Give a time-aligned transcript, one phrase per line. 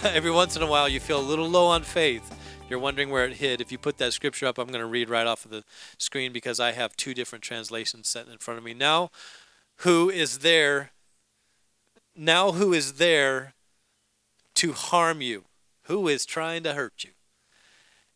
[0.04, 2.34] every once in a while you feel a little low on faith.
[2.68, 3.60] You're wondering where it hid.
[3.60, 5.64] If you put that scripture up, I'm going to read right off of the
[5.96, 8.74] screen because I have two different translations set in front of me.
[8.74, 9.10] Now,
[9.78, 10.90] who is there?
[12.14, 13.54] Now, who is there
[14.56, 15.44] to harm you?
[15.84, 17.10] Who is trying to hurt you?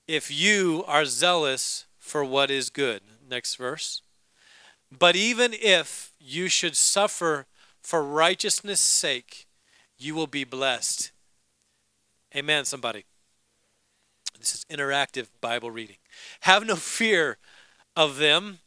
[0.06, 3.00] If you are zealous for what is good.
[3.28, 4.02] Next verse.
[4.90, 7.46] But even if you should suffer
[7.80, 9.46] for righteousness' sake,
[9.96, 11.11] you will be blessed.
[12.34, 13.04] Amen, somebody.
[14.38, 15.96] This is interactive Bible reading.
[16.40, 17.36] Have no fear
[17.94, 18.58] of them,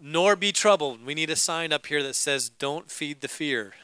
[0.00, 1.04] nor be troubled.
[1.04, 3.74] We need a sign up here that says, Don't feed the fear.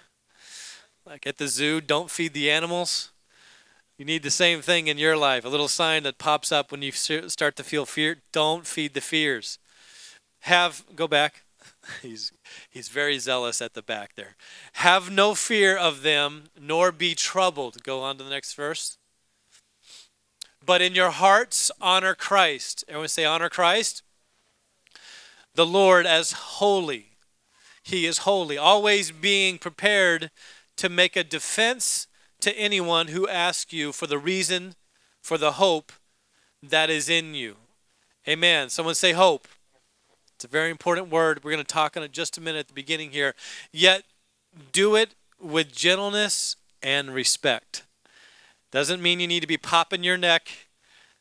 [1.04, 3.12] Like at the zoo, don't feed the animals.
[3.96, 6.82] You need the same thing in your life a little sign that pops up when
[6.82, 8.18] you start to feel fear.
[8.32, 9.58] Don't feed the fears.
[10.40, 11.44] Have, go back.
[12.02, 12.32] He's,
[12.70, 14.36] he's very zealous at the back there.
[14.74, 17.82] Have no fear of them, nor be troubled.
[17.82, 18.98] Go on to the next verse.
[20.66, 22.84] But in your hearts, honor Christ.
[22.88, 24.02] Everyone say, honor Christ.
[25.54, 27.12] The Lord as holy.
[27.82, 30.32] He is holy, always being prepared
[30.76, 32.08] to make a defense
[32.40, 34.74] to anyone who asks you for the reason,
[35.22, 35.92] for the hope
[36.62, 37.56] that is in you.
[38.28, 38.68] Amen.
[38.68, 39.46] Someone say hope.
[40.34, 41.44] It's a very important word.
[41.44, 43.34] We're going to talk on it just a minute at the beginning here.
[43.72, 44.02] Yet
[44.72, 47.84] do it with gentleness and respect.
[48.76, 50.50] Doesn't mean you need to be popping your neck,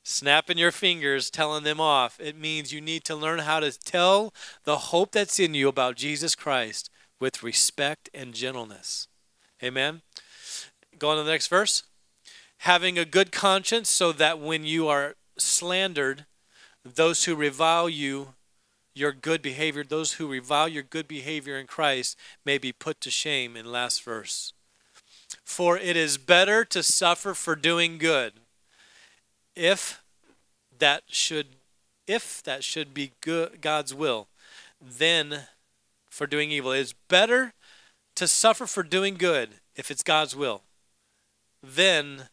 [0.04, 2.20] snapping your fingers, telling them off.
[2.20, 4.34] It means you need to learn how to tell
[4.66, 9.08] the hope that's in you about Jesus Christ with respect and gentleness.
[9.64, 10.02] Amen.
[11.00, 11.84] Go on to the next verse.
[12.58, 16.26] Having a good conscience so that when you are slandered,
[16.84, 18.34] those who revile you,
[18.94, 23.10] your good behavior, those who revile your good behavior in Christ may be put to
[23.10, 24.52] shame in last verse.
[25.46, 28.34] For it is better to suffer for doing good,
[29.56, 30.02] if
[30.78, 31.48] that should
[32.08, 34.28] if that should be good, God's will,
[34.80, 35.48] then
[36.10, 36.72] for doing evil.
[36.72, 37.54] It is better
[38.16, 40.62] to suffer for doing good if it's God's will,
[41.64, 42.30] than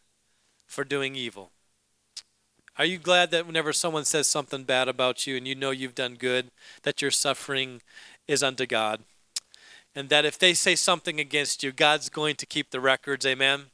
[0.66, 1.50] for doing evil.
[2.78, 5.94] Are you glad that whenever someone says something bad about you and you know you've
[5.94, 6.50] done good,
[6.82, 7.82] that your suffering
[8.26, 9.00] is unto God?
[9.94, 13.26] And that if they say something against you, God's going to keep the records.
[13.26, 13.72] Amen.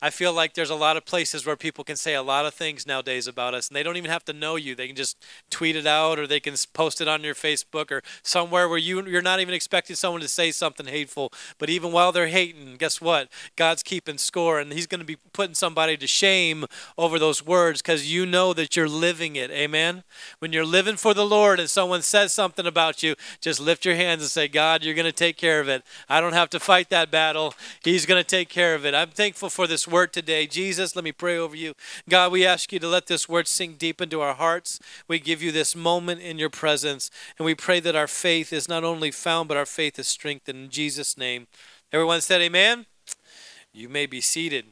[0.00, 2.54] I feel like there's a lot of places where people can say a lot of
[2.54, 4.76] things nowadays about us, and they don't even have to know you.
[4.76, 5.16] They can just
[5.50, 9.04] tweet it out, or they can post it on your Facebook, or somewhere where you
[9.06, 11.32] you're not even expecting someone to say something hateful.
[11.58, 13.28] But even while they're hating, guess what?
[13.56, 16.66] God's keeping score, and He's going to be putting somebody to shame
[16.96, 19.50] over those words because you know that you're living it.
[19.50, 20.04] Amen.
[20.38, 23.96] When you're living for the Lord, and someone says something about you, just lift your
[23.96, 25.82] hands and say, "God, you're going to take care of it.
[26.08, 27.52] I don't have to fight that battle.
[27.82, 30.46] He's going to take care of it." I'm thankful for this word today.
[30.46, 31.74] Jesus, let me pray over you.
[32.08, 34.78] God, we ask you to let this word sink deep into our hearts.
[35.06, 38.68] We give you this moment in your presence, and we pray that our faith is
[38.68, 40.58] not only found, but our faith is strengthened.
[40.58, 41.46] In Jesus' name.
[41.92, 42.86] Everyone said, Amen?
[43.72, 44.66] You may be seated.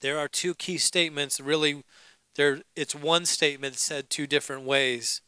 [0.00, 1.82] There are two key statements, really,
[2.34, 5.20] there it's one statement said two different ways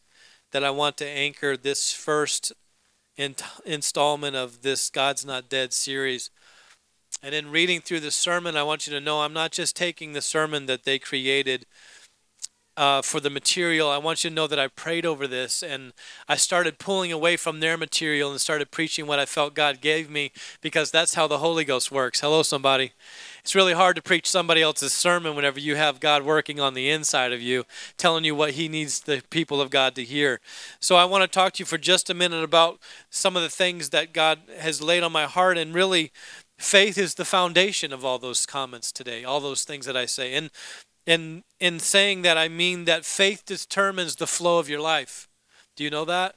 [0.53, 2.53] that I want to anchor this first
[3.17, 3.35] in,
[3.65, 6.31] installment of this God's Not Dead series.
[7.25, 10.13] And in reading through the sermon, I want you to know I'm not just taking
[10.13, 11.65] the sermon that they created
[12.77, 13.89] uh, for the material.
[13.89, 15.95] I want you to know that I prayed over this and
[16.29, 20.11] I started pulling away from their material and started preaching what I felt God gave
[20.11, 22.21] me because that's how the Holy Ghost works.
[22.21, 22.93] Hello, somebody.
[23.41, 26.91] It's really hard to preach somebody else's sermon whenever you have God working on the
[26.91, 27.65] inside of you,
[27.97, 30.41] telling you what He needs the people of God to hear.
[30.81, 33.49] So I want to talk to you for just a minute about some of the
[33.49, 36.11] things that God has laid on my heart and really
[36.59, 40.35] Faith is the foundation of all those comments today, all those things that I say.
[40.35, 40.51] And
[41.07, 45.29] in in saying that I mean that faith determines the flow of your life.
[45.77, 46.37] Do you know that?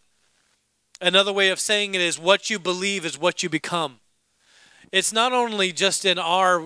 [0.99, 3.99] Another way of saying it is what you believe is what you become.
[4.91, 6.63] It's not only just in our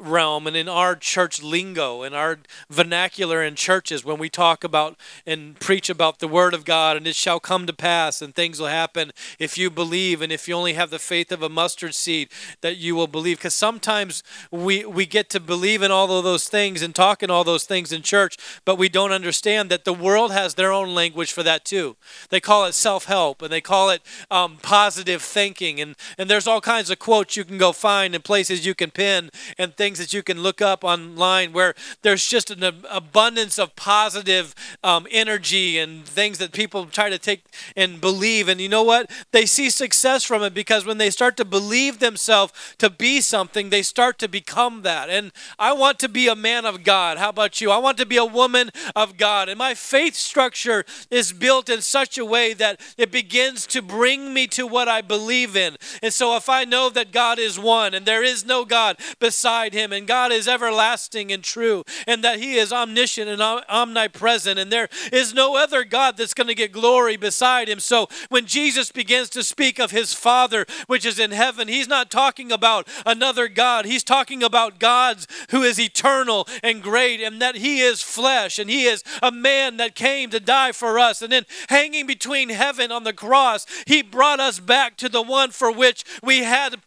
[0.00, 2.38] realm and in our church lingo and our
[2.68, 4.96] vernacular in churches when we talk about
[5.26, 8.58] and preach about the word of God and it shall come to pass and things
[8.58, 11.94] will happen if you believe and if you only have the faith of a mustard
[11.94, 12.28] seed
[12.62, 13.38] that you will believe.
[13.38, 17.30] Because sometimes we we get to believe in all of those things and talk in
[17.30, 20.94] all those things in church but we don't understand that the world has their own
[20.94, 21.96] language for that too.
[22.30, 26.60] They call it self-help and they call it um, positive thinking and and there's all
[26.60, 30.12] kinds of quotes you can go find and places you can pin and things that
[30.12, 36.04] you can look up online where there's just an abundance of positive um, energy and
[36.04, 37.44] things that people try to take
[37.76, 38.48] and believe.
[38.48, 39.10] And you know what?
[39.32, 43.70] They see success from it because when they start to believe themselves to be something,
[43.70, 45.10] they start to become that.
[45.10, 47.18] And I want to be a man of God.
[47.18, 47.70] How about you?
[47.70, 49.48] I want to be a woman of God.
[49.48, 54.32] And my faith structure is built in such a way that it begins to bring
[54.32, 55.76] me to what I believe in.
[56.02, 59.72] And so if I know that God is one and there is no God beside
[59.72, 64.72] him, and God is everlasting and true, and that He is omniscient and omnipresent, and
[64.72, 67.80] there is no other God that's going to get glory beside Him.
[67.80, 72.10] So when Jesus begins to speak of His Father, which is in heaven, He's not
[72.10, 73.84] talking about another God.
[73.84, 78.70] He's talking about God's who is eternal and great, and that He is flesh, and
[78.70, 81.22] He is a man that came to die for us.
[81.22, 85.50] And then hanging between heaven on the cross, He brought us back to the one
[85.50, 86.78] for which we had a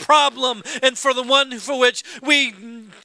[0.81, 2.53] and for the one for which we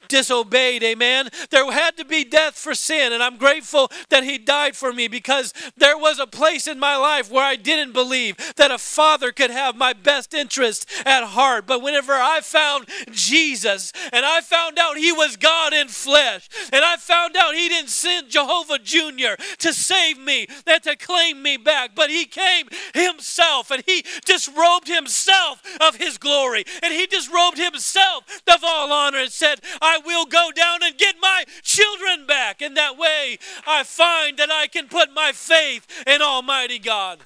[0.08, 0.82] disobeyed.
[0.82, 1.28] Amen.
[1.50, 5.08] There had to be death for sin, and I'm grateful that He died for me
[5.08, 9.32] because there was a place in my life where I didn't believe that a father
[9.32, 11.66] could have my best interest at heart.
[11.66, 16.84] But whenever I found Jesus and I found out He was God in flesh, and
[16.84, 19.40] I found out He didn't send Jehovah Jr.
[19.58, 24.88] to save me and to claim me back, but He came Himself and He disrobed
[24.88, 28.24] Himself of His glory and He disrobed Himself
[28.58, 32.62] of all honor and said, I Will go down and get my children back.
[32.62, 37.20] In that way, I find that I can put my faith in Almighty God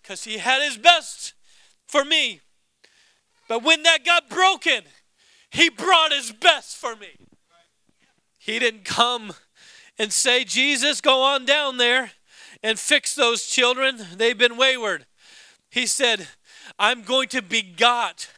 [0.00, 1.34] because He had His best
[1.86, 2.40] for me.
[3.48, 4.82] But when that got broken,
[5.50, 7.10] He brought His best for me.
[8.38, 9.34] He didn't come
[9.98, 12.12] and say, Jesus, go on down there
[12.62, 14.00] and fix those children.
[14.16, 15.06] They've been wayward.
[15.70, 16.28] He said,
[16.78, 18.28] I'm going to begot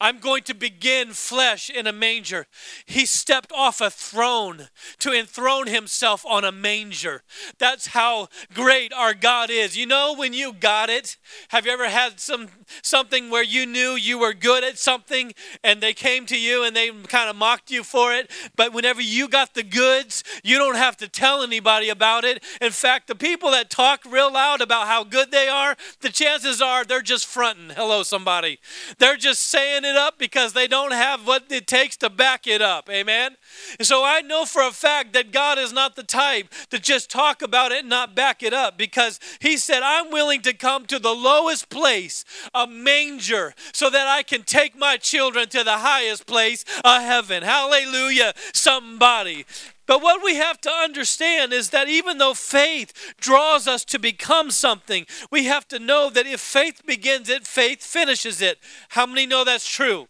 [0.00, 2.46] I'm going to begin flesh in a manger.
[2.86, 4.68] He stepped off a throne
[5.00, 7.22] to enthrone himself on a manger.
[7.58, 9.76] That's how great our God is.
[9.76, 11.16] You know when you got it?
[11.48, 12.48] Have you ever had some
[12.82, 15.32] something where you knew you were good at something
[15.62, 19.00] and they came to you and they kind of mocked you for it, but whenever
[19.00, 22.42] you got the goods, you don't have to tell anybody about it.
[22.60, 26.60] In fact, the people that talk real loud about how good they are, the chances
[26.60, 27.70] are they're just fronting.
[27.70, 28.58] Hello somebody.
[28.98, 32.62] They're just saying it up because they don't have what it takes to back it
[32.62, 32.88] up.
[32.90, 33.36] Amen?
[33.78, 37.10] And so I know for a fact that God is not the type to just
[37.10, 40.86] talk about it and not back it up because He said, I'm willing to come
[40.86, 45.78] to the lowest place, a manger, so that I can take my children to the
[45.78, 47.42] highest place, a heaven.
[47.42, 49.46] Hallelujah, somebody.
[49.86, 54.50] But what we have to understand is that even though faith draws us to become
[54.50, 58.58] something, we have to know that if faith begins it, faith finishes it.
[58.90, 60.08] How many know that's true?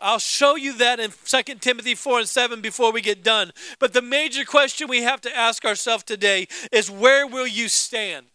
[0.00, 3.52] I'll show you that in 2 Timothy 4 and 7 before we get done.
[3.78, 8.26] But the major question we have to ask ourselves today is where will you stand?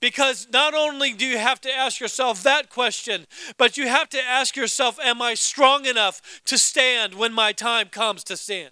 [0.00, 3.26] Because not only do you have to ask yourself that question,
[3.58, 7.88] but you have to ask yourself, Am I strong enough to stand when my time
[7.88, 8.70] comes to stand?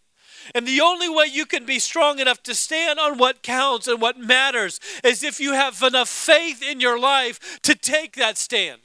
[0.54, 4.00] And the only way you can be strong enough to stand on what counts and
[4.00, 8.80] what matters is if you have enough faith in your life to take that stand.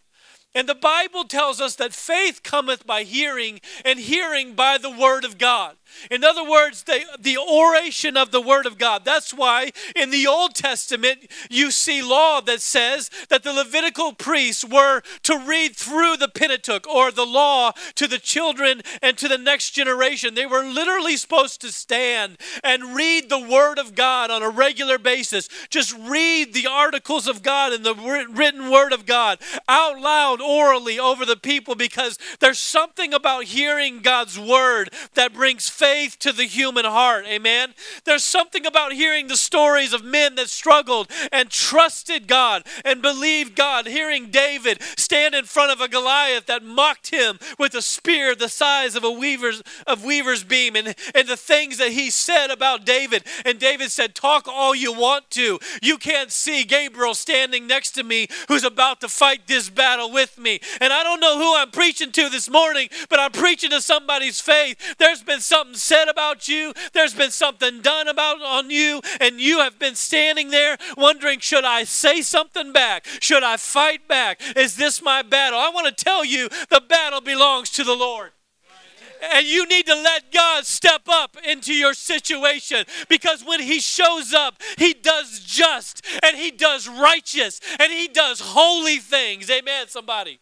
[0.56, 5.26] And the Bible tells us that faith cometh by hearing, and hearing by the word
[5.26, 5.76] of God.
[6.12, 9.06] In other words, the, the oration of the Word of God.
[9.06, 14.66] That's why in the Old Testament you see law that says that the Levitical priests
[14.66, 19.38] were to read through the Pentateuch or the law to the children and to the
[19.38, 20.36] next generation.
[20.36, 24.98] They were literally supposed to stand and read the Word of God on a regular
[24.98, 25.50] basis.
[25.70, 31.00] Just read the articles of God and the written Word of God out loud, orally
[31.00, 36.32] over the people because there's something about hearing God's Word that brings faith faith to
[36.32, 37.26] the human heart.
[37.28, 37.74] Amen.
[38.06, 43.54] There's something about hearing the stories of men that struggled and trusted God and believed
[43.54, 43.86] God.
[43.86, 48.48] Hearing David stand in front of a Goliath that mocked him with a spear the
[48.48, 52.86] size of a weaver's of weaver's beam and, and the things that he said about
[52.86, 53.26] David.
[53.44, 55.60] And David said, Talk all you want to.
[55.82, 60.38] You can't see Gabriel standing next to me who's about to fight this battle with
[60.38, 60.62] me.
[60.80, 64.40] And I don't know who I'm preaching to this morning, but I'm preaching to somebody's
[64.40, 64.96] faith.
[64.98, 69.60] There's been something said about you, there's been something done about on you, and you
[69.60, 73.06] have been standing there wondering, should I say something back?
[73.20, 74.42] Should I fight back?
[74.56, 75.60] Is this my battle?
[75.60, 78.32] I want to tell you the battle belongs to the Lord.
[79.32, 84.34] And you need to let God step up into your situation because when He shows
[84.34, 89.50] up, He does just and He does righteous and He does holy things.
[89.50, 90.40] Amen, somebody.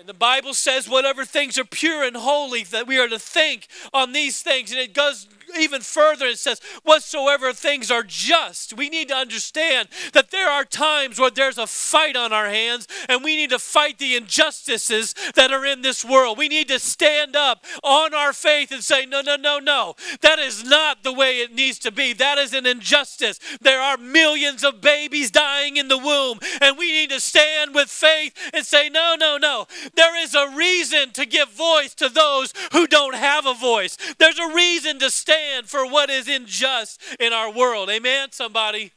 [0.00, 3.66] And the Bible says, whatever things are pure and holy, that we are to think
[3.92, 4.70] on these things.
[4.70, 5.28] And it goes
[5.58, 8.76] even further, it says, whatsoever things are just.
[8.76, 12.86] We need to understand that there are times where there's a fight on our hands,
[13.08, 16.38] and we need to fight the injustices that are in this world.
[16.38, 19.94] We need to stand up on our faith and say, no, no, no, no.
[20.20, 22.12] That is not the way it needs to be.
[22.12, 23.38] That is an injustice.
[23.60, 27.88] There are millions of babies dying in the womb, and we need to stand with
[27.88, 29.66] faith and say, no, no, no.
[29.94, 33.96] There is a reason to give voice to those who don't have a voice.
[34.18, 37.90] There's a reason to stand stand for what is unjust in our world.
[37.90, 38.92] Amen, somebody?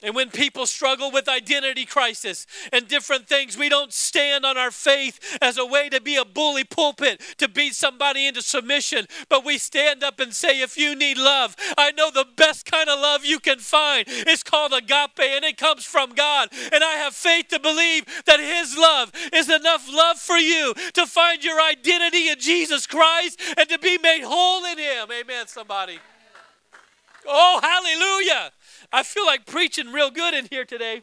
[0.00, 4.70] And when people struggle with identity crisis and different things, we don't stand on our
[4.70, 9.44] faith as a way to be a bully pulpit, to beat somebody into submission, but
[9.44, 13.00] we stand up and say, if you need love, I know the best kind of
[13.00, 14.04] love you can find.
[14.06, 16.48] It's called agape and it comes from God.
[16.72, 21.06] And I have faith to believe that His love is enough love for you to
[21.06, 25.08] find your identity in Jesus Christ and to be made whole in Him.
[25.10, 25.98] Amen, somebody.
[27.26, 28.52] Oh, hallelujah.
[28.92, 31.02] I feel like preaching real good in here today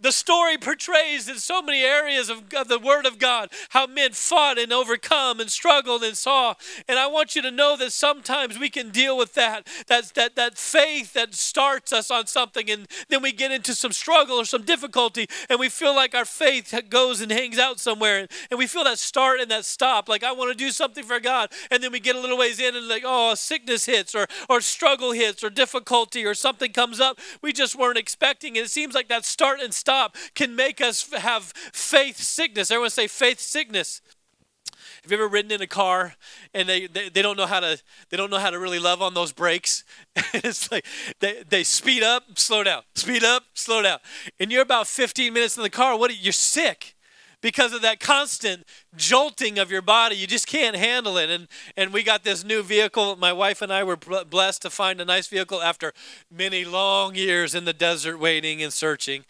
[0.00, 4.58] the story portrays in so many areas of, the Word of God how men fought
[4.58, 6.54] and overcome and struggled and saw.
[6.88, 9.66] And I want you to know that sometimes we can deal with that.
[9.86, 13.92] That's that that faith that starts us on something, and then we get into some
[13.92, 18.26] struggle or some difficulty, and we feel like our faith goes and hangs out somewhere,
[18.50, 20.08] and we feel that start and that stop.
[20.08, 22.58] Like I want to do something for God, and then we get a little ways
[22.60, 27.00] in, and like oh, sickness hits or or struggle hits or difficulty or something comes
[27.00, 28.56] up we just weren't expecting.
[28.56, 32.70] And it seems like that start and stop can make us have faith sickness.
[32.70, 34.00] Everyone say faith sickness.
[35.02, 36.14] Have you ever ridden in a car
[36.54, 39.02] and they, they, they don't know how to they don't know how to really love
[39.02, 39.82] on those brakes?
[40.32, 40.86] it's like
[41.18, 43.98] they, they speed up, slow down, speed up, slow down.
[44.38, 46.94] And you're about 15 minutes in the car, what you're sick
[47.40, 50.14] because of that constant jolting of your body.
[50.14, 51.28] You just can't handle it.
[51.28, 53.16] And and we got this new vehicle.
[53.16, 55.92] My wife and I were blessed to find a nice vehicle after
[56.30, 59.24] many long years in the desert waiting and searching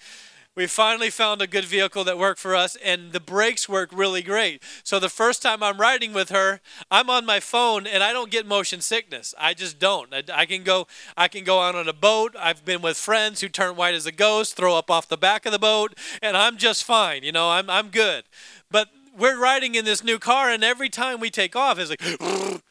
[0.55, 4.23] we finally found a good vehicle that worked for us and the brakes work really
[4.23, 4.63] great.
[4.85, 8.31] So the first time i'm riding with her i'm on my phone and i don't
[8.31, 9.35] get motion sickness.
[9.39, 10.13] I just don't.
[10.13, 12.35] I, I can go i can go out on a boat.
[12.39, 15.47] I've been with friends who turn white as a ghost throw up off the back
[15.47, 18.25] of the boat and i'm just fine you know i'm, I'm good.
[18.71, 22.03] But we're riding in this new car and every time we take off it's like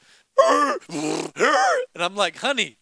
[1.93, 2.77] and i'm like honey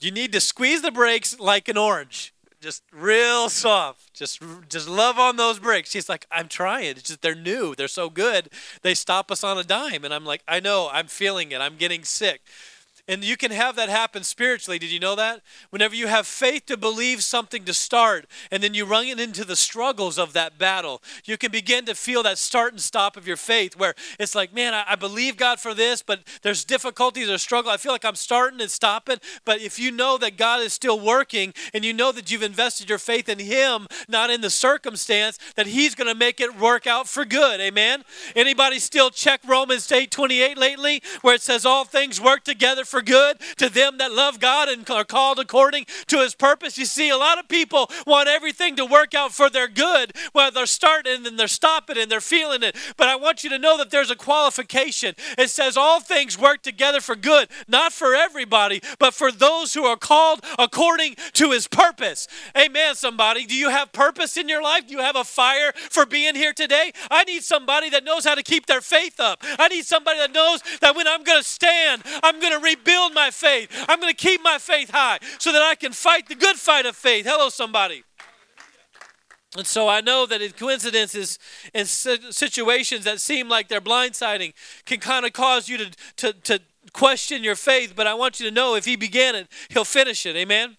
[0.00, 2.33] you need to squeeze the brakes like an orange
[2.64, 4.14] just real soft.
[4.14, 4.40] Just
[4.70, 5.90] just love on those brakes.
[5.90, 6.92] She's like, I'm trying.
[6.92, 7.74] It's just they're new.
[7.74, 8.48] They're so good.
[8.80, 10.02] They stop us on a dime.
[10.02, 10.88] And I'm like, I know.
[10.90, 11.60] I'm feeling it.
[11.60, 12.40] I'm getting sick.
[13.06, 14.78] And you can have that happen spiritually.
[14.78, 15.42] Did you know that?
[15.68, 19.44] Whenever you have faith to believe something to start, and then you run it into
[19.44, 23.26] the struggles of that battle, you can begin to feel that start and stop of
[23.26, 27.36] your faith where it's like, man, I, believe God for this, but there's difficulties or
[27.36, 27.70] struggle.
[27.70, 29.18] I feel like I'm starting and stopping.
[29.44, 32.88] But if you know that God is still working and you know that you've invested
[32.88, 36.86] your faith in Him, not in the circumstance, that He's going to make it work
[36.86, 37.60] out for good.
[37.60, 38.02] Amen?
[38.34, 43.02] Anybody still check Romans 8 28 lately where it says all things work together for
[43.02, 46.78] good to them that love God and are called according to his purpose.
[46.78, 50.12] You see, a lot of people want everything to work out for their good.
[50.32, 52.76] Well, they're starting and they're stopping and they're feeling it.
[52.96, 55.16] But I want you to know that there's a qualification.
[55.36, 59.84] It says all things work together for good, not for everybody, but for those who
[59.86, 62.28] are called according to his purpose.
[62.56, 63.44] Amen, somebody.
[63.44, 64.86] Do you have purpose in your life?
[64.86, 66.92] Do you have a fire for being here today?
[67.10, 69.42] I need somebody that knows how to keep their faith up.
[69.58, 72.83] I need somebody that knows that when I'm going to stand, I'm going to rebuild
[72.84, 73.68] build my faith.
[73.88, 76.86] I'm going to keep my faith high so that I can fight the good fight
[76.86, 77.26] of faith.
[77.26, 78.04] Hello, somebody.
[79.56, 81.38] And so I know that in coincidences
[81.72, 84.52] and situations that seem like they're blindsiding
[84.84, 86.60] can kind of cause you to, to, to
[86.92, 90.26] question your faith, but I want you to know if He began it, He'll finish
[90.26, 90.34] it.
[90.34, 90.76] Amen?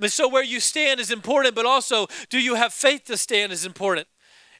[0.00, 3.52] And so where you stand is important, but also do you have faith to stand
[3.52, 4.06] is important.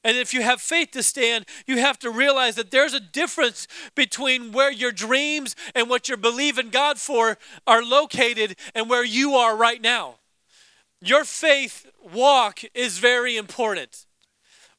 [0.04, 3.68] And if you have faith to stand, you have to realize that there's a difference
[3.94, 9.34] between where your dreams and what you're believing God for are located and where you
[9.34, 10.16] are right now.
[11.00, 14.06] Your faith walk is very important.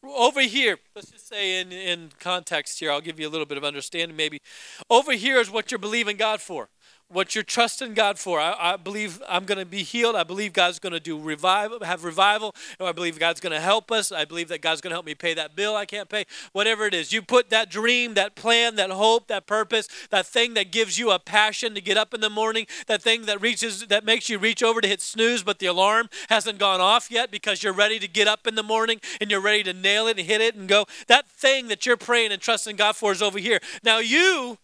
[0.04, 3.58] Over here, let's just say in, in context here, I'll give you a little bit
[3.58, 4.42] of understanding maybe.
[4.90, 6.68] Over here is what you're believing God for
[7.14, 8.40] what you're trusting God for.
[8.40, 10.16] I, I believe I'm going to be healed.
[10.16, 12.56] I believe God's going to do revival, have revival.
[12.80, 14.12] I believe God's going to help us.
[14.12, 16.26] I believe that God's going to help me pay that bill I can't pay.
[16.52, 20.56] Whatever it is, you put that dream, that plan, that hope, that purpose, that thing
[20.56, 23.88] that gives you a passion to get up in the morning, that thing that reaches,
[23.88, 27.32] that makes you reach over to hit snooze, but the alarm hasn't gone off yet
[27.32, 30.18] because you're ready to get up in the morning and you're ready to nail it
[30.18, 30.86] and hit it and go.
[31.08, 33.60] That thing that you're praying and trusting God for is over here.
[33.84, 34.58] Now you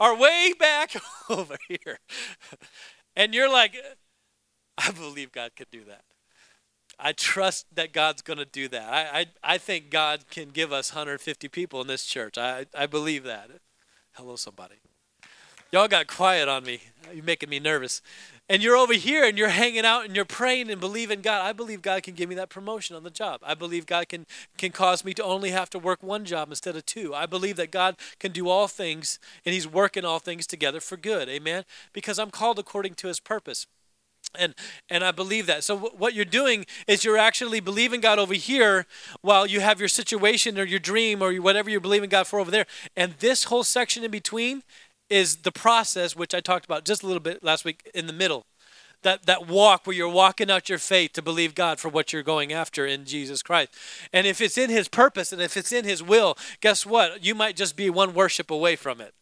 [0.00, 0.96] are way back
[1.30, 2.00] over here.
[3.14, 3.76] And you're like,
[4.78, 6.02] I believe God could do that.
[6.98, 8.92] I trust that God's going to do that.
[8.92, 12.36] I, I, I think God can give us 150 people in this church.
[12.36, 13.50] I, I believe that.
[14.12, 14.76] Hello, somebody.
[15.72, 16.80] Y'all got quiet on me.
[17.14, 18.02] You're making me nervous
[18.50, 21.46] and you're over here and you're hanging out and you're praying and believing God.
[21.46, 23.40] I believe God can give me that promotion on the job.
[23.44, 24.26] I believe God can
[24.58, 27.14] can cause me to only have to work one job instead of two.
[27.14, 30.96] I believe that God can do all things and he's working all things together for
[30.96, 31.28] good.
[31.28, 31.64] Amen.
[31.92, 33.68] Because I'm called according to his purpose.
[34.36, 34.56] And
[34.88, 35.62] and I believe that.
[35.62, 38.84] So what you're doing is you're actually believing God over here
[39.20, 42.50] while you have your situation or your dream or whatever you're believing God for over
[42.50, 42.66] there.
[42.96, 44.64] And this whole section in between
[45.10, 48.12] is the process, which I talked about just a little bit last week in the
[48.12, 48.46] middle.
[49.02, 52.22] That, that walk where you're walking out your faith to believe God for what you're
[52.22, 53.70] going after in Jesus Christ.
[54.12, 57.24] And if it's in His purpose and if it's in His will, guess what?
[57.24, 59.14] You might just be one worship away from it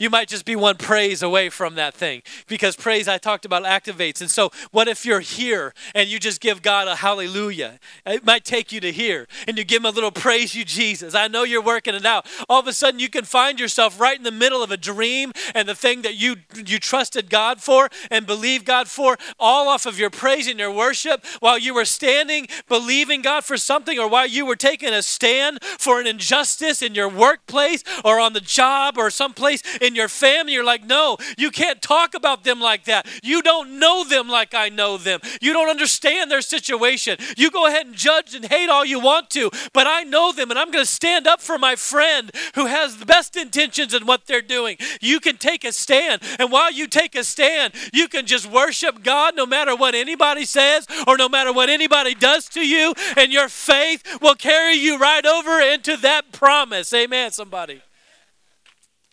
[0.00, 3.64] you might just be one praise away from that thing because praise I talked about
[3.64, 4.22] activates.
[4.22, 7.78] And so, what if you're here and you just give God a hallelujah?
[8.06, 11.14] It might take you to here and you give him a little praise you, Jesus.
[11.14, 12.26] I know you're working it out.
[12.48, 15.32] All of a sudden, you can find yourself right in the middle of a dream
[15.54, 19.84] and the thing that you you trusted God for and believe God for, all off
[19.84, 24.08] of your praise and your worship while you were standing believing God for something or
[24.08, 28.40] while you were taking a stand for an injustice in your workplace or on the
[28.40, 32.60] job or someplace in in your family, you're like, no, you can't talk about them
[32.60, 33.06] like that.
[33.22, 35.20] You don't know them like I know them.
[35.40, 37.18] You don't understand their situation.
[37.36, 40.50] You go ahead and judge and hate all you want to, but I know them
[40.50, 44.06] and I'm going to stand up for my friend who has the best intentions in
[44.06, 44.76] what they're doing.
[45.00, 46.22] You can take a stand.
[46.38, 50.44] And while you take a stand, you can just worship God no matter what anybody
[50.44, 54.98] says or no matter what anybody does to you, and your faith will carry you
[54.98, 56.92] right over into that promise.
[56.92, 57.82] Amen, somebody.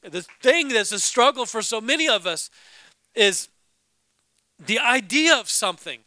[0.09, 2.49] The thing that's a struggle for so many of us
[3.15, 3.49] is
[4.63, 5.99] the idea of something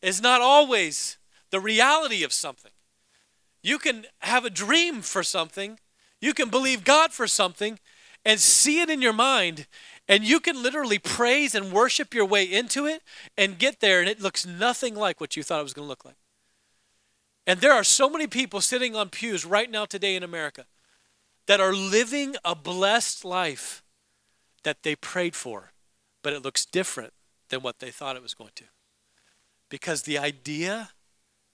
[0.00, 1.18] is not always
[1.50, 2.72] the reality of something.
[3.62, 5.78] You can have a dream for something,
[6.20, 7.78] you can believe God for something,
[8.24, 9.66] and see it in your mind,
[10.08, 13.02] and you can literally praise and worship your way into it
[13.36, 15.88] and get there, and it looks nothing like what you thought it was going to
[15.88, 16.16] look like.
[17.46, 20.66] And there are so many people sitting on pews right now today in America
[21.46, 23.82] that are living a blessed life
[24.62, 25.72] that they prayed for,
[26.22, 27.12] but it looks different
[27.48, 28.64] than what they thought it was going to.
[29.68, 30.90] Because the idea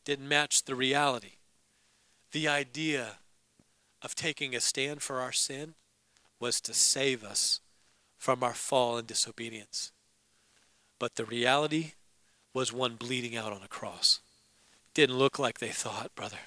[0.04, 1.32] didn't match the reality.
[2.32, 3.18] The idea
[4.02, 5.74] of taking a stand for our sin
[6.40, 7.60] was to save us
[8.16, 9.92] from our fall and disobedience.
[10.98, 11.92] But the reality
[12.52, 14.20] was one bleeding out on a cross.
[14.94, 16.38] Didn't look like they thought, brother.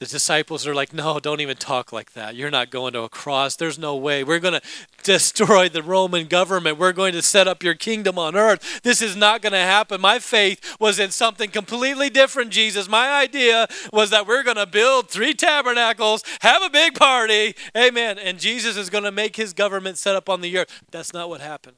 [0.00, 2.34] The disciples are like, No, don't even talk like that.
[2.34, 3.54] You're not going to a cross.
[3.54, 4.24] There's no way.
[4.24, 4.62] We're going to
[5.02, 6.78] destroy the Roman government.
[6.78, 8.80] We're going to set up your kingdom on earth.
[8.82, 10.00] This is not going to happen.
[10.00, 12.88] My faith was in something completely different, Jesus.
[12.88, 17.54] My idea was that we're going to build three tabernacles, have a big party.
[17.76, 18.18] Amen.
[18.18, 20.82] And Jesus is going to make his government set up on the earth.
[20.90, 21.76] That's not what happened.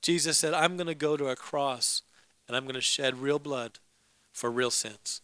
[0.00, 2.00] Jesus said, I'm going to go to a cross
[2.48, 3.78] and I'm going to shed real blood
[4.32, 5.20] for real sins.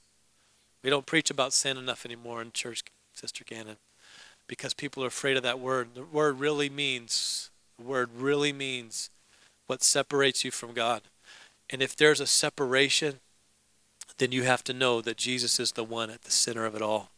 [0.82, 3.76] We don't preach about sin enough anymore in church, Sister Gannon,
[4.46, 5.88] because people are afraid of that word.
[5.94, 9.10] The word really means, the word really means
[9.66, 11.02] what separates you from God.
[11.70, 13.20] And if there's a separation,
[14.18, 16.82] then you have to know that Jesus is the one at the center of it
[16.82, 17.10] all.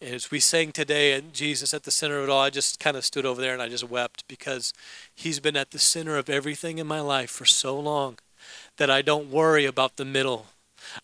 [0.00, 2.96] As we sang today, and Jesus at the center of it all, I just kind
[2.96, 4.72] of stood over there and I just wept because
[5.14, 8.18] He's been at the center of everything in my life for so long
[8.76, 10.46] that I don't worry about the middle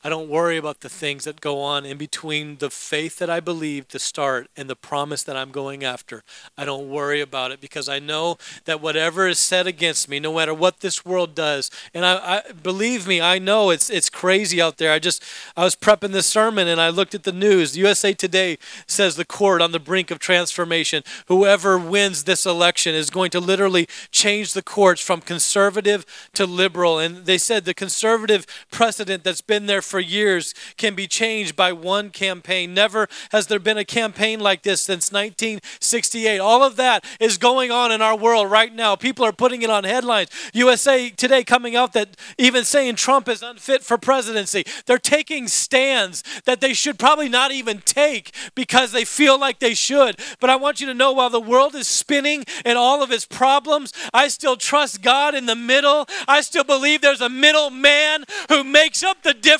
[0.04, 3.40] I don't worry about the things that go on in between the faith that I
[3.40, 6.22] believe to start and the promise that I'm going after.
[6.56, 10.34] I don't worry about it because I know that whatever is said against me, no
[10.34, 14.60] matter what this world does, and I, I believe me, I know it's it's crazy
[14.60, 14.92] out there.
[14.92, 15.24] I just
[15.56, 17.76] I was prepping this sermon and I looked at the news.
[17.76, 21.02] USA Today says the court on the brink of transformation.
[21.26, 26.98] Whoever wins this election is going to literally change the courts from conservative to liberal.
[26.98, 31.72] And they said the conservative precedent that's been there for years can be changed by
[31.72, 32.74] one campaign.
[32.74, 36.38] Never has there been a campaign like this since 1968.
[36.38, 38.96] All of that is going on in our world right now.
[38.96, 40.31] People are putting it on headlines.
[40.52, 44.64] USA Today coming out that even saying Trump is unfit for presidency.
[44.87, 49.74] They're taking stands that they should probably not even take because they feel like they
[49.74, 50.18] should.
[50.40, 53.26] But I want you to know while the world is spinning and all of its
[53.26, 56.07] problems, I still trust God in the middle.
[56.26, 59.57] I still believe there's a middle man who makes up the difference.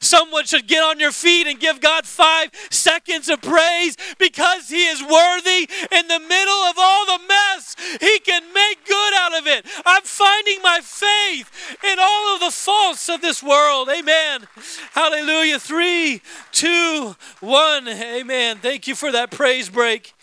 [0.00, 4.86] Someone should get on your feet and give God five seconds of praise because He
[4.86, 7.76] is worthy in the middle of all the mess.
[8.00, 9.66] He can make good out of it.
[9.84, 13.88] I'm finding my faith in all of the faults of this world.
[13.88, 14.46] Amen.
[14.92, 15.58] Hallelujah.
[15.58, 17.88] Three, two, one.
[17.88, 18.58] Amen.
[18.58, 20.14] Thank you for that praise break.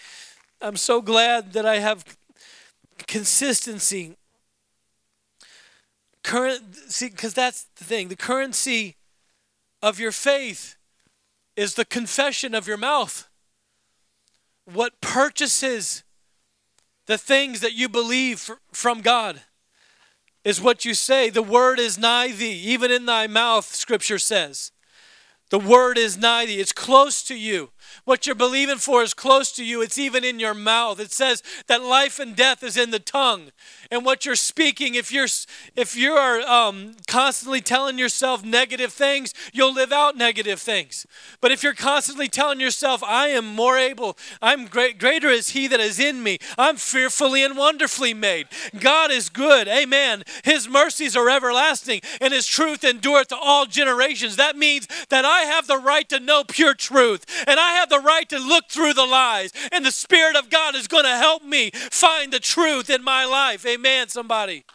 [0.61, 2.03] I'm so glad that I have
[3.07, 4.15] consistency
[6.23, 8.95] current see because that's the thing the currency
[9.81, 10.75] of your faith
[11.55, 13.27] is the confession of your mouth.
[14.65, 16.03] What purchases
[17.05, 19.41] the things that you believe from god
[20.43, 21.29] is what you say.
[21.29, 24.71] The word is nigh thee even in thy mouth scripture says.
[25.49, 26.59] The word is nigh thee.
[26.59, 27.71] It's close to you
[28.05, 29.81] what you're believing for is close to you.
[29.81, 30.99] It's even in your mouth.
[30.99, 33.51] It says that life and death is in the tongue.
[33.91, 35.27] And what you're speaking, if you're
[35.75, 41.05] if you are um, constantly telling yourself negative things, you'll live out negative things.
[41.41, 45.67] But if you're constantly telling yourself, "I am more able, I'm great, greater is He
[45.67, 46.37] that is in me.
[46.57, 48.47] I'm fearfully and wonderfully made.
[48.79, 49.67] God is good.
[49.67, 50.23] Amen.
[50.43, 55.41] His mercies are everlasting, and His truth endureth to all generations." That means that I
[55.41, 58.93] have the right to know pure truth, and I have the right to look through
[58.93, 59.51] the lies.
[59.71, 63.25] And the Spirit of God is going to help me find the truth in my
[63.25, 63.65] life.
[63.65, 64.65] Amen, somebody.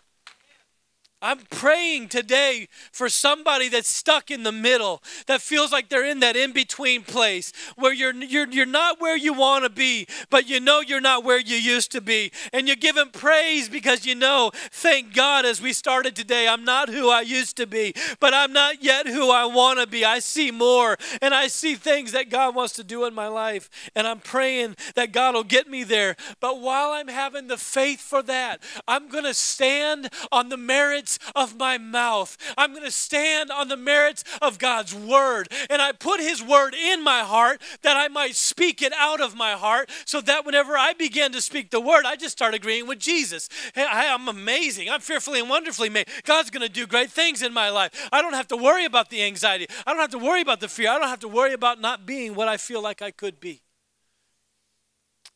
[1.24, 6.20] I'm praying today for somebody that's stuck in the middle, that feels like they're in
[6.20, 10.46] that in between place where you're, you're, you're not where you want to be, but
[10.46, 12.30] you know you're not where you used to be.
[12.52, 16.62] And you give Him praise because you know, thank God, as we started today, I'm
[16.62, 20.04] not who I used to be, but I'm not yet who I want to be.
[20.04, 23.70] I see more and I see things that God wants to do in my life.
[23.96, 26.16] And I'm praying that God will get me there.
[26.40, 31.13] But while I'm having the faith for that, I'm going to stand on the merits
[31.34, 32.36] of my mouth.
[32.56, 35.48] I'm going to stand on the merits of God's word.
[35.70, 39.36] And I put his word in my heart that I might speak it out of
[39.36, 42.86] my heart so that whenever I began to speak the word, I just start agreeing
[42.86, 43.48] with Jesus.
[43.74, 44.90] Hey, I'm amazing.
[44.90, 46.08] I'm fearfully and wonderfully made.
[46.24, 48.08] God's going to do great things in my life.
[48.12, 49.66] I don't have to worry about the anxiety.
[49.86, 50.90] I don't have to worry about the fear.
[50.90, 53.62] I don't have to worry about not being what I feel like I could be.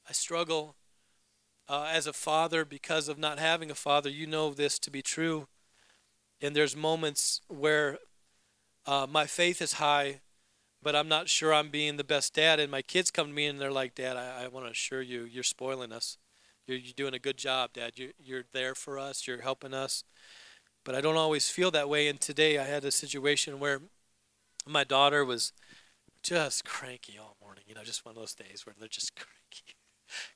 [0.09, 0.75] I struggle
[1.69, 4.09] uh, as a father because of not having a father.
[4.09, 5.49] You know this to be true.
[6.41, 7.99] And there's moments where
[8.87, 10.21] uh, my faith is high,
[10.83, 12.61] but I'm not sure I'm being the best dad.
[12.61, 15.03] And my kids come to me and they're like, Dad, I, I want to assure
[15.03, 16.17] you, you're spoiling us.
[16.67, 17.93] You're, you're doing a good job, Dad.
[17.97, 20.05] You're, you're there for us, you're helping us.
[20.85, 22.09] But I don't always feel that way.
[22.09, 23.81] And today I had a situation where
[24.67, 25.53] my daughter was
[26.23, 27.65] just cranky all morning.
[27.67, 29.77] You know, just one of those days where they're just cranky.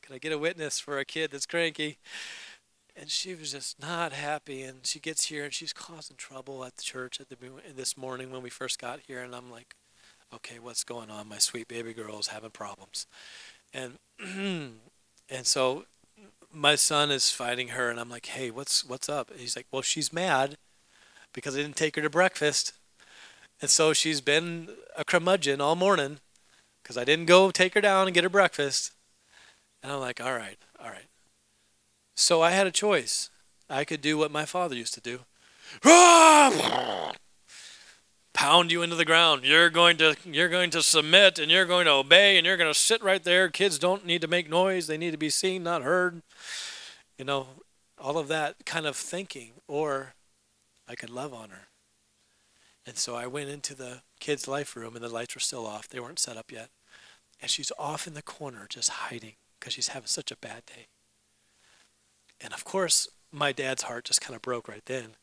[0.03, 1.99] Can I get a witness for a kid that's cranky?
[2.97, 6.77] And she was just not happy and she gets here and she's causing trouble at
[6.77, 7.37] the church at the
[7.75, 9.75] this morning when we first got here and I'm like
[10.35, 11.29] okay what's going on?
[11.29, 13.07] My sweet baby girl is having problems.
[13.73, 13.99] And
[15.29, 15.85] and so
[16.53, 19.31] my son is fighting her and I'm like hey what's what's up?
[19.31, 20.57] And he's like well she's mad
[21.33, 22.73] because I didn't take her to breakfast.
[23.61, 26.19] And so she's been a curmudgeon all morning
[26.83, 28.93] because I didn't go take her down and get her breakfast.
[29.83, 31.07] And I'm like all right all right
[32.15, 33.31] so I had a choice.
[33.69, 35.21] I could do what my father used to do.
[38.35, 39.45] Pound you into the ground.
[39.45, 42.73] You're going to you're going to submit and you're going to obey and you're going
[42.73, 43.49] to sit right there.
[43.49, 44.87] Kids don't need to make noise.
[44.87, 46.23] They need to be seen, not heard.
[47.19, 47.47] You know,
[47.99, 50.15] all of that kind of thinking or
[50.89, 51.69] I could love on her.
[52.87, 55.89] And so I went into the kids' life room and the lights were still off.
[55.89, 56.69] They weren't set up yet.
[57.41, 60.87] And she's off in the corner just hiding because she's having such a bad day.
[62.43, 65.17] And of course, my dad's heart just kind of broke right then.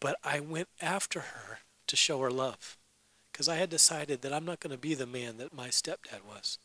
[0.00, 2.76] But I went after her to show her love.
[3.32, 6.24] Because I had decided that I'm not going to be the man that my stepdad
[6.26, 6.58] was.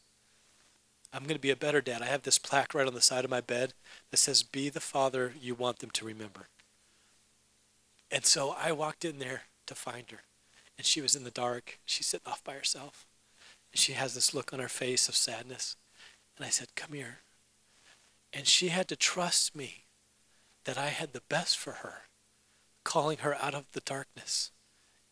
[1.13, 2.01] I'm going to be a better dad.
[2.01, 3.73] I have this plaque right on the side of my bed
[4.09, 6.47] that says, Be the father you want them to remember.
[8.09, 10.21] And so I walked in there to find her.
[10.77, 11.79] And she was in the dark.
[11.85, 13.05] She's sitting off by herself.
[13.71, 15.75] And she has this look on her face of sadness.
[16.35, 17.19] And I said, Come here.
[18.33, 19.85] And she had to trust me
[20.65, 22.03] that I had the best for her,
[22.83, 24.51] calling her out of the darkness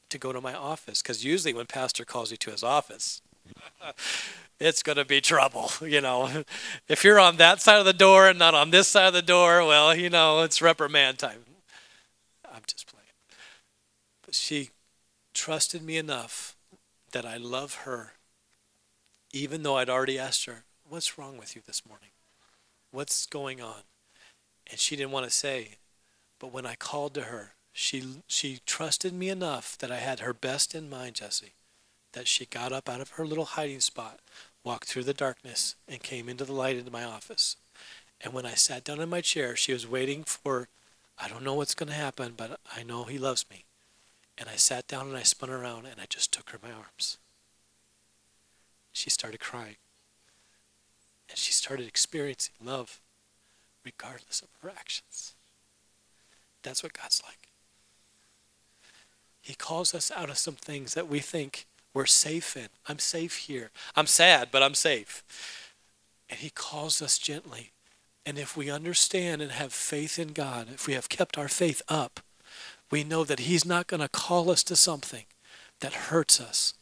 [0.09, 1.01] to go to my office.
[1.01, 3.21] Because usually when pastor calls you to his office,
[4.59, 5.71] it's going to be trouble.
[5.81, 6.43] You know,
[6.87, 9.21] if you're on that side of the door and not on this side of the
[9.21, 11.43] door, well, you know, it's reprimand time.
[12.45, 13.05] I'm just playing.
[14.25, 14.69] But she
[15.33, 16.55] trusted me enough
[17.11, 18.13] that I love her,
[19.31, 22.10] even though I'd already asked her, What's wrong with you this morning?
[22.91, 23.83] What's going on?
[24.69, 25.77] And she didn't want to say.
[26.39, 30.33] But when I called to her, she, she trusted me enough that I had her
[30.33, 31.53] best in mind, Jesse,
[32.11, 34.19] that she got up out of her little hiding spot,
[34.63, 37.55] walked through the darkness, and came into the light into my office.
[38.19, 40.67] And when I sat down in my chair, she was waiting for,
[41.17, 43.65] I don't know what's going to happen, but I know he loves me.
[44.37, 46.75] And I sat down and I spun around and I just took her in my
[46.75, 47.17] arms.
[48.91, 49.77] She started crying.
[51.31, 52.99] And she started experiencing love
[53.85, 55.33] regardless of her actions.
[56.61, 57.47] That's what God's like.
[59.41, 62.67] He calls us out of some things that we think we're safe in.
[62.87, 63.71] I'm safe here.
[63.95, 65.23] I'm sad, but I'm safe.
[66.29, 67.71] And He calls us gently.
[68.25, 71.81] And if we understand and have faith in God, if we have kept our faith
[71.87, 72.19] up,
[72.91, 75.25] we know that He's not going to call us to something
[75.79, 76.75] that hurts us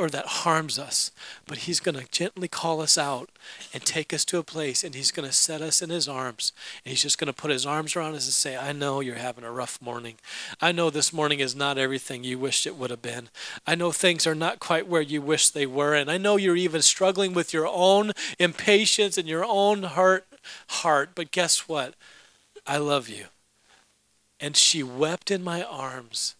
[0.00, 1.10] or that harms us,
[1.46, 3.28] but He's going to gently call us out
[3.74, 6.54] and take us to a place, and He's going to set us in His arms.
[6.82, 9.16] And He's just going to put His arms around us and say, I know you're
[9.16, 10.14] having a rough morning.
[10.58, 13.28] I know this morning is not everything you wished it would have been.
[13.66, 16.56] I know things are not quite where you wish they were, and I know you're
[16.56, 21.94] even struggling with your own impatience and your own heart, but guess what?
[22.66, 23.26] I love you.
[24.40, 26.36] And she wept in my arms.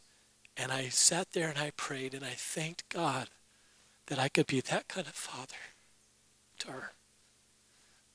[0.56, 3.28] And I sat there and I prayed and I thanked God
[4.10, 5.54] that I could be that kind of father
[6.58, 6.92] to her.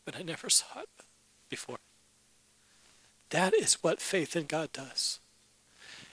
[0.03, 0.89] But I never saw it
[1.49, 1.77] before.
[3.29, 5.19] That is what faith in God does.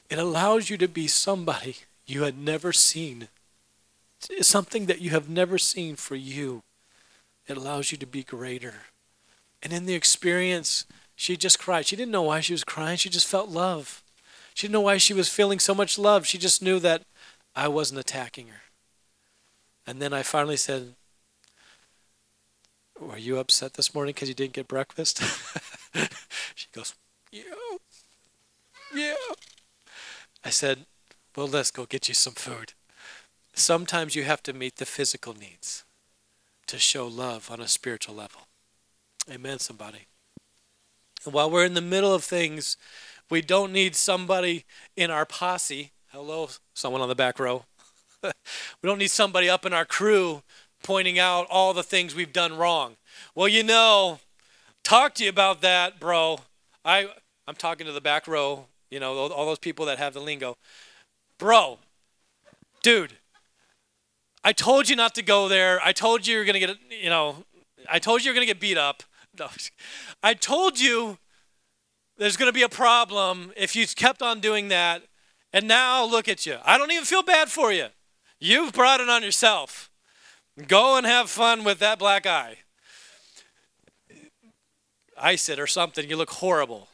[0.08, 3.26] It allows you to be somebody you had never seen,
[4.40, 6.62] something that you have never seen for you.
[7.48, 8.74] It allows you to be greater.
[9.64, 11.86] And in the experience, she just cried.
[11.86, 12.98] She didn't know why she was crying.
[12.98, 14.04] She just felt love.
[14.54, 16.24] She didn't know why she was feeling so much love.
[16.24, 17.02] She just knew that
[17.56, 18.60] I wasn't attacking her.
[19.86, 20.94] And then I finally said,
[23.00, 25.22] Were you upset this morning because you didn't get breakfast?
[26.54, 26.94] she goes,
[27.30, 27.42] Yeah.
[28.94, 29.14] Yeah.
[30.44, 30.86] I said,
[31.36, 32.74] Well, let's go get you some food.
[33.54, 35.84] Sometimes you have to meet the physical needs
[36.66, 38.42] to show love on a spiritual level.
[39.30, 40.06] Amen, somebody.
[41.24, 42.76] And while we're in the middle of things,
[43.30, 44.64] we don't need somebody
[44.96, 45.92] in our posse.
[46.08, 47.64] Hello, someone on the back row.
[48.82, 50.42] we don't need somebody up in our crew
[50.82, 52.96] pointing out all the things we've done wrong.
[53.34, 54.20] Well, you know,
[54.82, 56.40] talk to you about that, bro.
[56.84, 57.08] I
[57.46, 60.56] I'm talking to the back row, you know, all those people that have the lingo.
[61.38, 61.78] Bro,
[62.82, 63.14] dude,
[64.44, 65.80] I told you not to go there.
[65.84, 67.44] I told you you're going to get, you know,
[67.90, 69.02] I told you you're going to get beat up.
[70.22, 71.18] I told you
[72.16, 75.02] there's going to be a problem if you kept on doing that.
[75.52, 76.56] And now look at you.
[76.64, 77.86] I don't even feel bad for you.
[78.42, 79.88] You've brought it on yourself.
[80.66, 82.56] Go and have fun with that black eye.
[85.16, 86.10] Ice it or something.
[86.10, 86.88] You look horrible.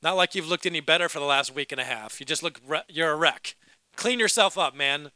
[0.00, 2.20] Not like you've looked any better for the last week and a half.
[2.20, 3.56] You just look, you're a wreck.
[3.96, 5.10] Clean yourself up, man.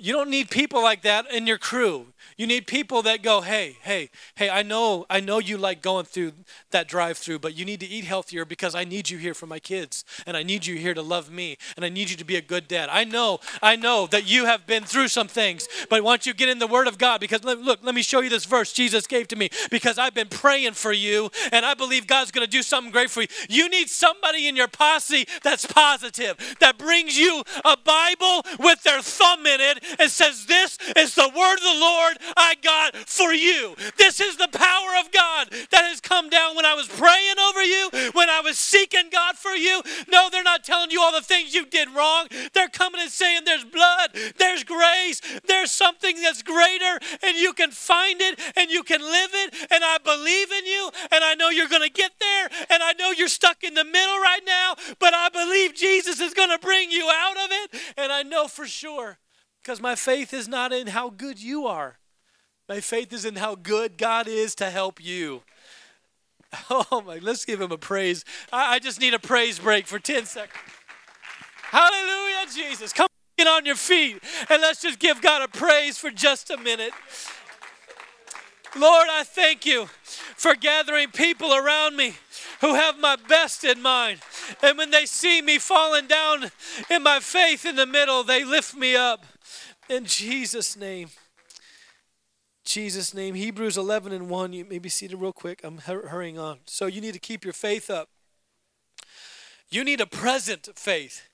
[0.00, 2.06] You don't need people like that in your crew.
[2.38, 6.06] You need people that go, hey, hey, hey, I know, I know you like going
[6.06, 6.32] through
[6.70, 9.46] that drive through, but you need to eat healthier because I need you here for
[9.46, 10.06] my kids.
[10.26, 11.58] And I need you here to love me.
[11.76, 12.88] And I need you to be a good dad.
[12.90, 16.48] I know, I know that you have been through some things, but don't you get
[16.48, 17.20] in the Word of God?
[17.20, 20.28] Because look, let me show you this verse Jesus gave to me because I've been
[20.28, 23.28] praying for you and I believe God's going to do something great for you.
[23.50, 29.02] You need somebody in your posse that's positive, that brings you a Bible with their
[29.02, 33.32] thumb in it and says, This is the word of the Lord I got for
[33.32, 33.74] you.
[33.96, 37.62] This is the power of God that has come down when I was praying over
[37.62, 39.82] you, when I was seeking God for you.
[40.08, 42.26] No, they're not telling you all the things you did wrong.
[42.52, 47.70] They're coming and saying there's blood, there's grace, there's something that's greater, and you can
[47.70, 49.54] find it and you can live it.
[49.70, 52.92] And I believe in you, and I know you're going to get there, and I
[52.98, 56.58] know you're stuck in the middle right now, but I believe Jesus is going to
[56.58, 57.80] bring you out of it.
[57.96, 59.18] And I know for sure
[59.62, 61.98] because my faith is not in how good you are.
[62.68, 65.42] My faith is in how good God is to help you.
[66.68, 68.24] Oh my, let's give him a praise.
[68.52, 70.58] I, I just need a praise break for 10 seconds.
[71.62, 72.92] Hallelujah, Jesus.
[72.92, 73.06] Come
[73.38, 76.92] get on your feet and let's just give God a praise for just a minute.
[78.76, 79.86] Lord, I thank you
[80.36, 82.14] for gathering people around me
[82.60, 84.20] who have my best in mind.
[84.62, 86.50] And when they see me falling down
[86.90, 89.24] in my faith in the middle, they lift me up.
[89.90, 91.08] In Jesus' name.
[92.64, 93.34] Jesus' name.
[93.34, 94.52] Hebrews 11 and 1.
[94.52, 95.62] You may be seated real quick.
[95.64, 96.60] I'm hurrying on.
[96.64, 98.08] So you need to keep your faith up.
[99.68, 101.28] You need a present faith.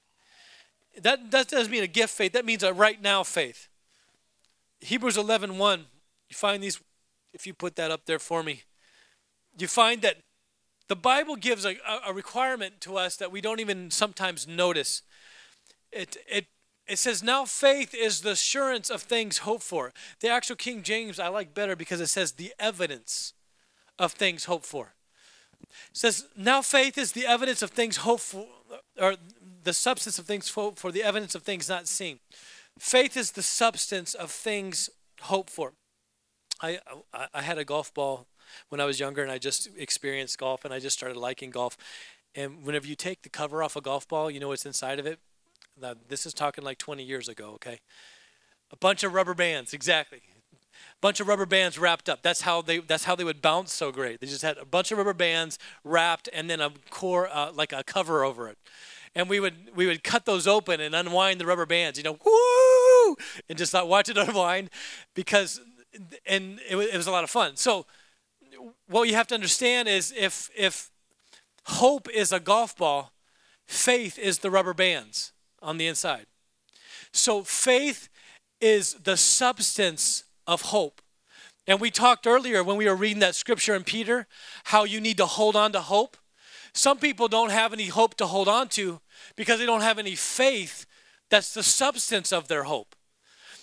[1.02, 3.68] That, that doesn't mean a gift faith, that means a right now faith.
[4.80, 5.84] Hebrews 11 1.
[6.30, 6.80] You find these,
[7.34, 8.62] if you put that up there for me,
[9.58, 10.16] you find that
[10.88, 15.02] the Bible gives a, a requirement to us that we don't even sometimes notice.
[15.92, 16.46] It, it
[16.86, 19.92] it says, Now faith is the assurance of things hoped for.
[20.20, 23.32] The actual King James I like better because it says the evidence
[23.98, 24.94] of things hoped for.
[25.62, 28.46] It says, Now faith is the evidence of things hoped for,
[29.00, 29.16] or
[29.64, 32.20] the substance of things hoped for, the evidence of things not seen.
[32.78, 34.90] Faith is the substance of things
[35.22, 35.72] hoped for.
[36.60, 36.78] I,
[37.12, 38.26] I, I had a golf ball
[38.68, 41.76] when I was younger and I just experienced golf and I just started liking golf.
[42.34, 45.06] And whenever you take the cover off a golf ball, you know what's inside of
[45.06, 45.18] it?
[45.80, 47.80] Now, this is talking like 20 years ago, okay?
[48.72, 50.22] A bunch of rubber bands, exactly.
[50.52, 52.22] A bunch of rubber bands wrapped up.
[52.22, 54.20] That's how they that's how they would bounce so great.
[54.20, 57.72] They just had a bunch of rubber bands wrapped and then a core uh, like
[57.72, 58.58] a cover over it.
[59.14, 62.18] And we would we would cut those open and unwind the rubber bands, you know,
[62.24, 63.16] woo,
[63.48, 64.70] and just not watch it unwind
[65.14, 65.60] because
[66.26, 67.56] and it, it was a lot of fun.
[67.56, 67.86] So
[68.88, 70.90] what you have to understand is if if
[71.64, 73.12] hope is a golf ball,
[73.66, 76.26] faith is the rubber bands on the inside.
[77.12, 78.08] So faith
[78.60, 81.00] is the substance of hope.
[81.66, 84.26] And we talked earlier when we were reading that scripture in Peter
[84.64, 86.16] how you need to hold on to hope.
[86.72, 89.00] Some people don't have any hope to hold on to
[89.34, 90.86] because they don't have any faith
[91.30, 92.94] that's the substance of their hope.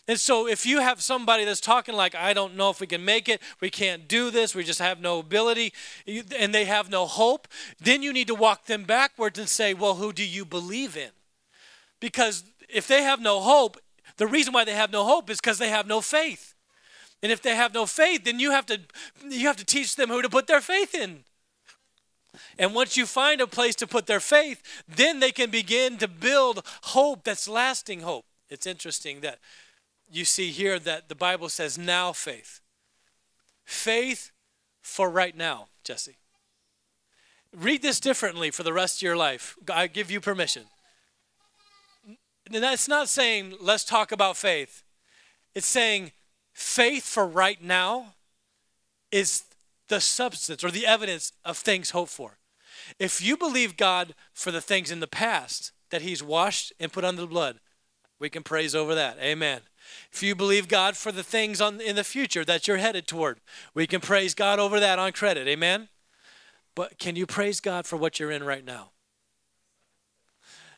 [0.06, 3.06] And so if you have somebody that's talking like, I don't know if we can
[3.06, 5.74] make it, we can't do this, we just have no ability,
[6.06, 7.48] and they have no hope,
[7.80, 11.12] then you need to walk them backwards and say, Well, who do you believe in?
[12.04, 13.78] Because if they have no hope,
[14.18, 16.54] the reason why they have no hope is because they have no faith.
[17.22, 18.82] And if they have no faith, then you have to
[19.30, 21.24] you have to teach them who to put their faith in.
[22.60, 26.10] And once you find a place to put their faith, then they can begin to
[26.10, 28.26] build hope that's lasting hope.
[28.50, 29.40] It's interesting that
[30.12, 32.60] you see here that the Bible says now faith.
[33.64, 34.34] Faith
[34.82, 36.18] for right now, Jesse.
[37.56, 39.56] Read this differently for the rest of your life.
[39.74, 40.66] I give you permission.
[42.62, 44.84] That's not saying let's talk about faith.
[45.56, 46.12] It's saying
[46.54, 48.14] faith for right now
[49.12, 49.44] is
[49.88, 52.38] the substance or the evidence of things hoped for.
[53.00, 57.06] If you believe God for the things in the past that He's washed and put
[57.06, 57.60] under the blood,
[58.20, 59.18] we can praise over that.
[59.20, 59.62] Amen.
[60.12, 63.40] If you believe God for the things on, in the future that you're headed toward,
[63.74, 65.48] we can praise God over that on credit.
[65.48, 65.90] Amen.
[66.76, 68.92] But can you praise God for what you're in right now?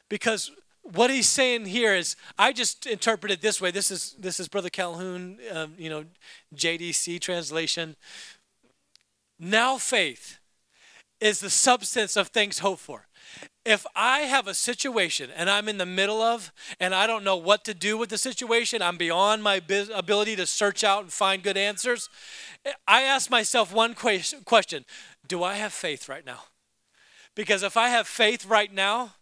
[0.09, 0.51] Because
[0.93, 3.71] what he's saying here is i just interpret it this way.
[3.71, 6.06] This is this is brother calhoun um, you know
[6.56, 7.95] jdc translation.
[9.39, 10.38] Now faith
[11.19, 13.08] is the substance of things hoped for.
[13.65, 17.36] If i have a situation and i'm in the middle of and i don't know
[17.36, 19.60] what to do with the situation i'm beyond my
[19.93, 22.10] ability to search out and find good answers
[22.88, 24.86] i ask myself one question.
[25.28, 26.43] Do i have faith right now?
[27.34, 29.15] Because if i have faith right now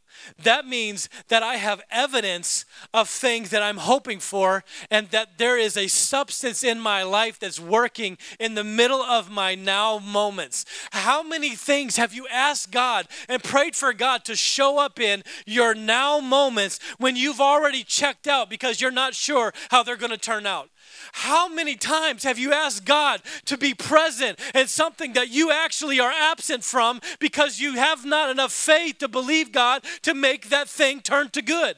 [0.43, 5.57] that means that I have evidence of things that I'm hoping for, and that there
[5.57, 10.65] is a substance in my life that's working in the middle of my now moments.
[10.91, 15.23] How many things have you asked God and prayed for God to show up in
[15.45, 20.11] your now moments when you've already checked out because you're not sure how they're going
[20.11, 20.69] to turn out?
[21.11, 25.99] How many times have you asked God to be present in something that you actually
[25.99, 30.69] are absent from because you have not enough faith to believe God to make that
[30.69, 31.75] thing turn to good?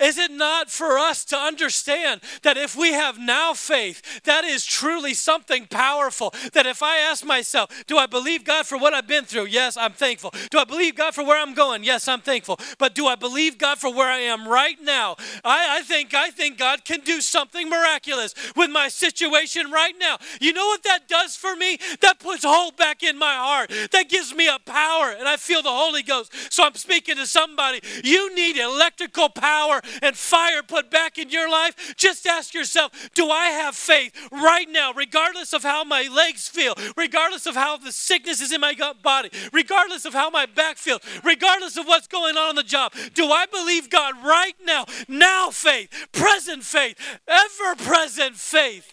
[0.00, 4.64] Is it not for us to understand that if we have now faith, that is
[4.64, 6.32] truly something powerful?
[6.54, 9.46] That if I ask myself, do I believe God for what I've been through?
[9.46, 10.32] Yes, I'm thankful.
[10.50, 11.84] Do I believe God for where I'm going?
[11.84, 12.58] Yes, I'm thankful.
[12.78, 15.16] But do I believe God for where I am right now?
[15.44, 20.16] I, I think I think God can do something miraculous with my situation right now.
[20.40, 21.78] You know what that does for me?
[22.00, 23.70] That puts hope back in my heart.
[23.92, 26.32] That gives me a power, and I feel the Holy Ghost.
[26.52, 27.80] So I'm speaking to somebody.
[28.02, 31.94] You need electrical power and fire put back in your life.
[31.96, 36.74] Just ask yourself, do I have faith right now, regardless of how my legs feel,
[36.96, 41.00] regardless of how the sickness is in my body, regardless of how my back feels,
[41.24, 42.92] regardless of what's going on on the job?
[43.14, 44.84] Do I believe God right now?
[45.08, 48.92] Now faith, present faith, ever present faith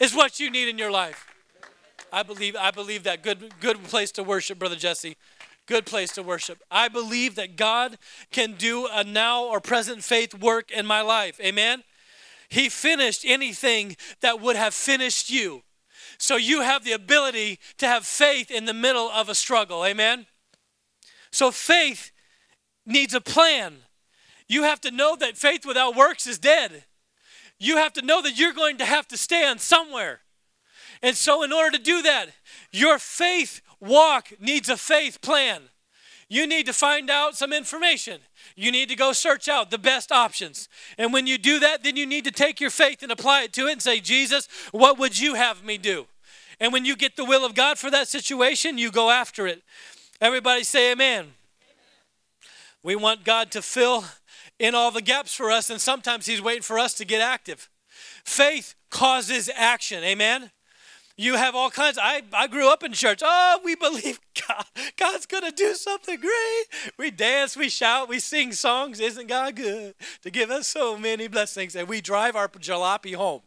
[0.00, 1.26] is what you need in your life.
[2.12, 5.16] I believe I believe that good good place to worship, brother Jesse.
[5.68, 6.62] Good place to worship.
[6.70, 7.98] I believe that God
[8.32, 11.38] can do a now or present faith work in my life.
[11.40, 11.84] Amen.
[12.48, 15.62] He finished anything that would have finished you.
[16.16, 19.84] So you have the ability to have faith in the middle of a struggle.
[19.84, 20.24] Amen.
[21.30, 22.12] So faith
[22.86, 23.76] needs a plan.
[24.48, 26.84] You have to know that faith without works is dead.
[27.58, 30.20] You have to know that you're going to have to stand somewhere.
[31.02, 32.28] And so, in order to do that,
[32.72, 35.62] your faith walk needs a faith plan.
[36.28, 38.20] You need to find out some information.
[38.54, 40.68] You need to go search out the best options.
[40.98, 43.52] And when you do that, then you need to take your faith and apply it
[43.54, 46.06] to it and say, Jesus, what would you have me do?
[46.60, 49.62] And when you get the will of God for that situation, you go after it.
[50.20, 51.20] Everybody say amen.
[51.20, 51.32] amen.
[52.82, 54.04] We want God to fill
[54.58, 57.70] in all the gaps for us, and sometimes He's waiting for us to get active.
[58.24, 60.02] Faith causes action.
[60.02, 60.50] Amen.
[61.20, 61.98] You have all kinds.
[62.00, 63.22] I, I grew up in church.
[63.24, 64.64] Oh, we believe God.
[64.96, 66.92] God's going to do something great.
[66.96, 69.00] We dance, we shout, we sing songs.
[69.00, 71.74] Isn't God good to give us so many blessings?
[71.74, 73.42] And we drive our jalopy home.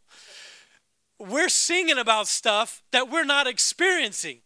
[1.18, 4.40] We're singing about stuff that we're not experiencing.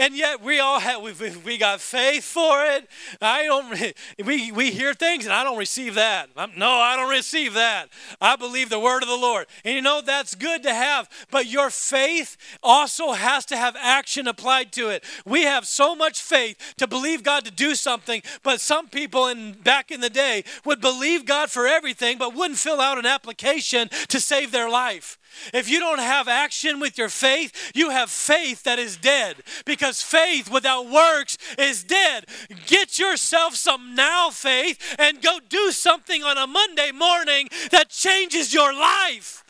[0.00, 1.12] And yet we all have we,
[1.44, 2.88] we got faith for it.
[3.20, 3.94] I don't
[4.24, 6.30] we we hear things and I don't receive that.
[6.38, 7.90] I'm, no, I don't receive that.
[8.18, 9.46] I believe the word of the Lord.
[9.62, 14.26] And you know that's good to have, but your faith also has to have action
[14.26, 15.04] applied to it.
[15.26, 19.52] We have so much faith to believe God to do something, but some people in
[19.52, 23.90] back in the day would believe God for everything but wouldn't fill out an application
[24.08, 25.18] to save their life.
[25.52, 30.02] If you don't have action with your faith, you have faith that is dead because
[30.02, 32.26] faith without works is dead.
[32.66, 38.52] Get yourself some now faith and go do something on a Monday morning that changes
[38.52, 39.44] your life.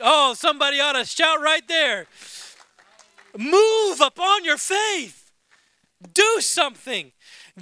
[0.00, 2.06] Oh, somebody ought to shout right there.
[3.36, 5.32] Move upon your faith.
[6.14, 7.12] Do something.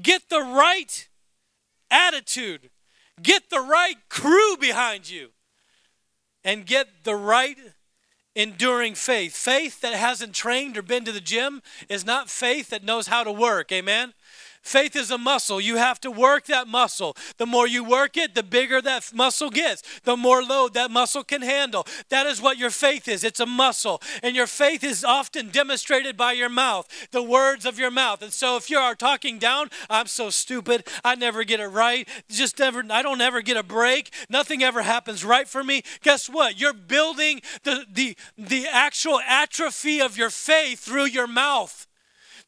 [0.00, 1.08] Get the right
[1.90, 2.70] attitude.
[3.22, 5.30] Get the right crew behind you
[6.46, 7.58] and get the right
[8.36, 9.34] enduring faith.
[9.34, 13.24] Faith that hasn't trained or been to the gym is not faith that knows how
[13.24, 13.72] to work.
[13.72, 14.14] Amen?
[14.66, 15.60] Faith is a muscle.
[15.60, 17.16] You have to work that muscle.
[17.36, 21.22] The more you work it, the bigger that muscle gets, the more load that muscle
[21.22, 21.86] can handle.
[22.08, 23.22] That is what your faith is.
[23.22, 24.02] It's a muscle.
[24.24, 28.22] And your faith is often demonstrated by your mouth, the words of your mouth.
[28.22, 30.88] And so if you are talking down, I'm so stupid.
[31.04, 32.08] I never get it right.
[32.28, 34.12] Just never, I don't ever get a break.
[34.28, 35.84] Nothing ever happens right for me.
[36.02, 36.58] Guess what?
[36.60, 41.85] You're building the, the, the actual atrophy of your faith through your mouth.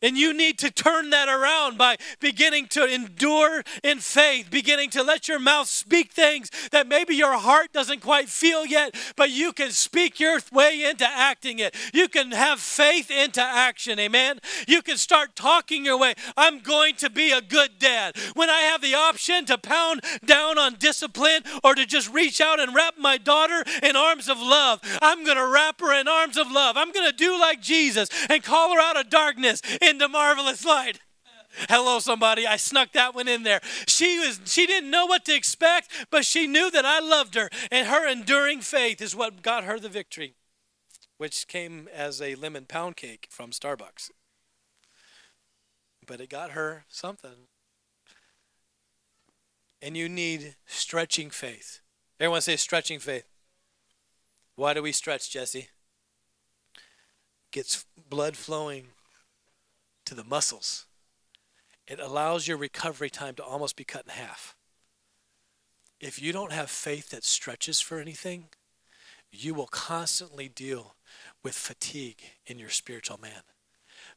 [0.01, 5.03] And you need to turn that around by beginning to endure in faith, beginning to
[5.03, 9.53] let your mouth speak things that maybe your heart doesn't quite feel yet, but you
[9.53, 11.75] can speak your way into acting it.
[11.93, 13.99] You can have faith into action.
[13.99, 14.39] Amen.
[14.69, 16.15] You can start talking your way.
[16.37, 18.17] I'm going to be a good dad.
[18.35, 22.61] When I have the option to pound down on discipline or to just reach out
[22.61, 26.37] and wrap my daughter in arms of love, I'm going to wrap her in arms
[26.37, 26.77] of love.
[26.77, 31.01] I'm going to do like Jesus and call her out of darkness into marvelous light.
[31.69, 32.47] Hello, somebody.
[32.47, 33.61] I snuck that one in there.
[33.87, 37.49] She was she didn't know what to expect, but she knew that I loved her,
[37.71, 40.35] and her enduring faith is what got her the victory,
[41.17, 44.11] which came as a lemon pound cake from Starbucks.
[46.07, 47.49] But it got her something.
[49.81, 51.81] And you need stretching faith.
[52.19, 53.29] Everyone say stretching faith.
[54.57, 55.69] Why do we stretch, Jesse?
[57.53, 58.89] Gets blood flowing
[60.09, 60.87] to the muscles.
[61.87, 64.57] It allows your recovery time to almost be cut in half.
[66.01, 68.47] If you don't have faith that stretches for anything,
[69.31, 70.97] you will constantly deal
[71.43, 73.43] with fatigue in your spiritual man.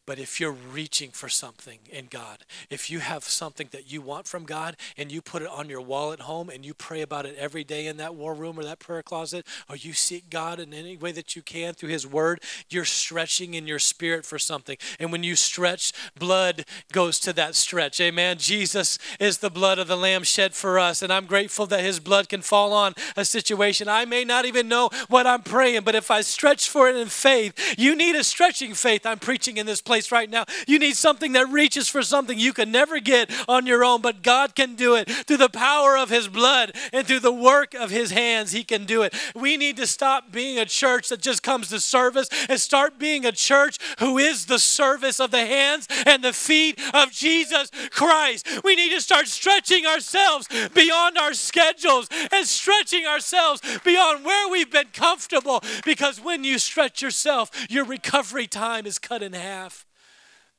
[0.08, 2.40] But if you're reaching for something in God,
[2.72, 5.80] if you have something that you want from God and you put it on your
[5.80, 8.64] wall at home and you pray about it every day in that war room or
[8.64, 12.08] that prayer closet, or you seek God in any way that you can through His
[12.08, 14.76] Word, you're stretching in your spirit for something.
[15.00, 18.02] And when you stretch, blood goes to that stretch.
[18.02, 18.40] Amen.
[18.40, 21.04] Jesus is the blood of the Lamb shed for us.
[21.04, 23.88] And I'm grateful that His blood can fall on a situation.
[23.88, 27.08] I may not even know what I'm praying, but if I stretch for it in
[27.08, 29.06] faith, you need a stretching faith.
[29.06, 30.46] I'm preaching in this place right now.
[30.68, 34.24] You need something that reaches for something you can never get on your own, but
[34.24, 37.90] God can do it through the power of His blood and through the work of
[37.90, 38.52] His hands.
[38.52, 39.14] He can do it.
[39.36, 43.26] We need to stop being a church that just comes to service and start being
[43.26, 48.48] a church who is the service of the hands and the feet of Jesus Christ.
[48.64, 54.72] We need to start stretching ourselves beyond our schedules and stretching ourselves beyond where we've
[54.72, 59.81] been comfortable because when you stretch yourself, your recovery time is cut in half.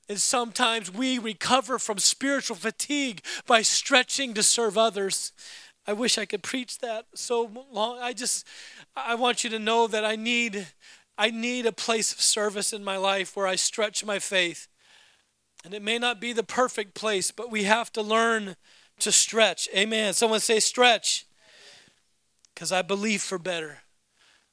[0.09, 5.33] And sometimes we recover from spiritual fatigue by stretching to serve others.
[5.87, 7.99] I wish I could preach that so long.
[8.01, 8.47] I just
[8.95, 10.67] I want you to know that I need
[11.19, 14.69] I need a place of service in my life where I stretch my faith.
[15.65, 18.57] And it may not be the perfect place, but we have to learn
[19.01, 19.69] to stretch.
[19.77, 20.15] Amen.
[20.15, 21.27] Someone say stretch.
[22.57, 23.83] Cuz I believe for better.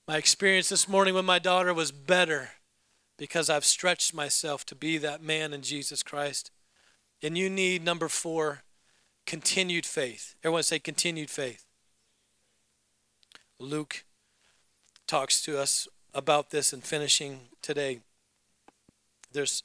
[0.07, 2.51] My experience this morning with my daughter was better
[3.19, 6.51] because I've stretched myself to be that man in Jesus Christ.
[7.21, 8.63] And you need, number four,
[9.25, 10.35] continued faith.
[10.41, 11.65] Everyone say continued faith.
[13.59, 14.05] Luke
[15.05, 17.99] talks to us about this in finishing today.
[19.33, 19.63] There's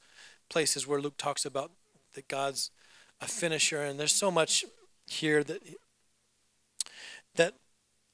[0.48, 1.70] places where Luke talks about
[2.14, 2.72] that God's
[3.20, 4.64] a finisher, and there's so much
[5.06, 5.62] here that
[7.36, 7.54] that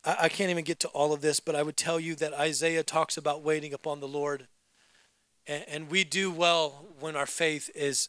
[0.04, 2.34] I, I can't even get to all of this, but I would tell you that
[2.34, 4.46] Isaiah talks about waiting upon the Lord.
[5.50, 8.08] And, and we do well when our faith is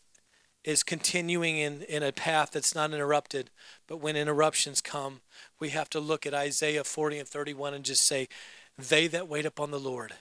[0.64, 3.50] is continuing in, in a path that's not interrupted.
[3.88, 5.22] But when interruptions come,
[5.60, 8.28] we have to look at Isaiah 40 and 31 and just say,
[8.78, 10.14] They that wait upon the Lord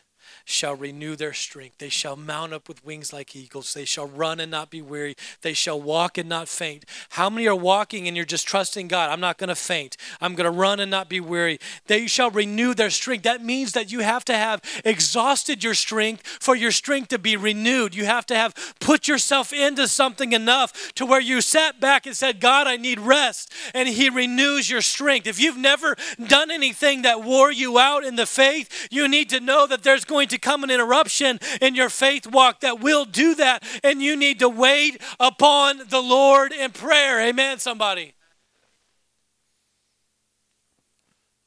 [0.45, 1.79] shall renew their strength.
[1.79, 3.75] They shall mount up with wings like eagles.
[3.75, 5.17] They shall run and not be weary.
[5.43, 6.85] They shall walk and not faint.
[7.11, 9.11] How many are walking and you're just trusting God?
[9.11, 9.97] I'm not going to faint.
[10.21, 11.59] I'm going to run and not be weary.
[11.87, 13.23] They shall renew their strength.
[13.23, 17.37] That means that you have to have exhausted your strength for your strength to be
[17.37, 17.95] renewed.
[17.95, 22.17] You have to have put yourself into something enough to where you sat back and
[22.17, 23.53] said, God, I need rest.
[23.75, 25.27] And He renews your strength.
[25.27, 29.41] If you've never done anything that wore you out in the faith, you need to
[29.41, 33.35] know that there's going to come an interruption in your faith walk that will do
[33.35, 33.63] that.
[33.85, 37.21] And you need to wait upon the Lord in prayer.
[37.21, 38.15] Amen, somebody.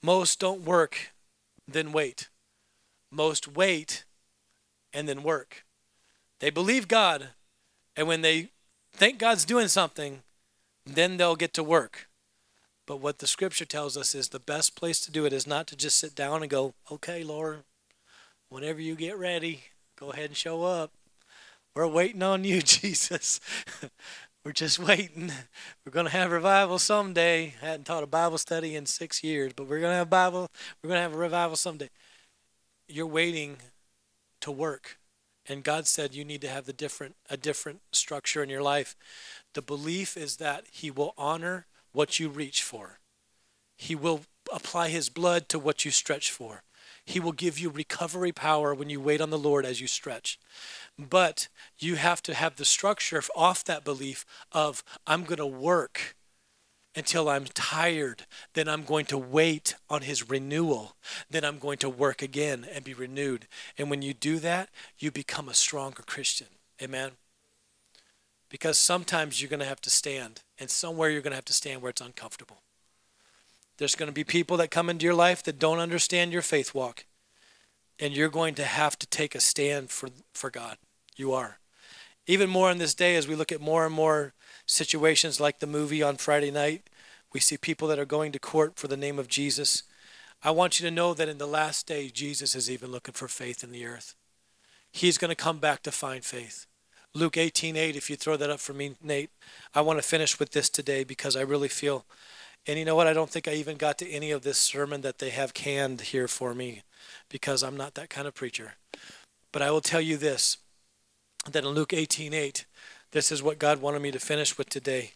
[0.02, 1.14] Most don't work,
[1.68, 2.30] then wait.
[3.10, 4.04] Most wait
[4.92, 5.64] and then work.
[6.40, 7.30] They believe God,
[7.96, 8.50] and when they
[8.92, 10.22] think God's doing something,
[10.86, 12.10] then they'll get to work.
[12.86, 15.68] But what the scripture tells us is the best place to do it is not
[15.68, 17.64] to just sit down and go, okay, Lord,
[18.54, 19.62] whenever you get ready,
[20.00, 20.92] go ahead and show up.
[21.76, 23.40] We're waiting on you, Jesus.
[24.46, 25.32] We're just waiting.
[25.84, 27.56] We're going to have revival someday.
[27.62, 30.52] I hadn't taught a Bible study in six years, but we're going to have Bible.
[30.82, 31.90] We're going to have a revival someday.
[32.88, 33.58] You're waiting
[34.42, 35.00] to work,
[35.48, 38.96] and God said you need to have the different a different structure in your life.
[39.54, 43.00] The belief is that He will honor what you reach for.
[43.78, 44.22] He will
[44.54, 46.62] apply His blood to what you stretch for.
[47.06, 50.40] He will give you recovery power when you wait on the Lord as you stretch.
[50.98, 56.16] But you have to have the structure off that belief of, I'm going to work
[56.96, 58.26] until I'm tired.
[58.54, 60.96] Then I'm going to wait on His renewal.
[61.30, 63.48] Then I'm going to work again and be renewed.
[63.78, 66.48] And when you do that, you become a stronger Christian.
[66.82, 67.12] Amen.
[68.50, 71.54] Because sometimes you're going to have to stand, and somewhere you're going to have to
[71.54, 72.63] stand where it's uncomfortable.
[73.78, 76.74] There's going to be people that come into your life that don't understand your faith
[76.74, 77.06] walk.
[78.00, 80.78] And you're going to have to take a stand for, for God.
[81.16, 81.60] You are.
[82.26, 84.34] Even more in this day, as we look at more and more
[84.66, 86.90] situations like the movie on Friday night,
[87.34, 89.84] we see people that are going to court for the name of Jesus.
[90.44, 93.28] I want you to know that in the last day, Jesus is even looking for
[93.28, 94.16] faith in the earth.
[94.92, 96.68] He's going to come back to find faith.
[97.16, 99.30] Luke 18 8, if you throw that up for me, Nate.
[99.76, 102.06] I want to finish with this today because I really feel
[102.66, 103.08] and you know what?
[103.08, 106.02] I don't think I even got to any of this sermon that they have canned
[106.02, 106.84] here for me
[107.30, 108.76] because I'm not that kind of preacher.
[109.52, 110.58] But I will tell you this
[111.50, 112.66] that in Luke 18:8,
[113.12, 115.12] this is what God wanted me to finish with today.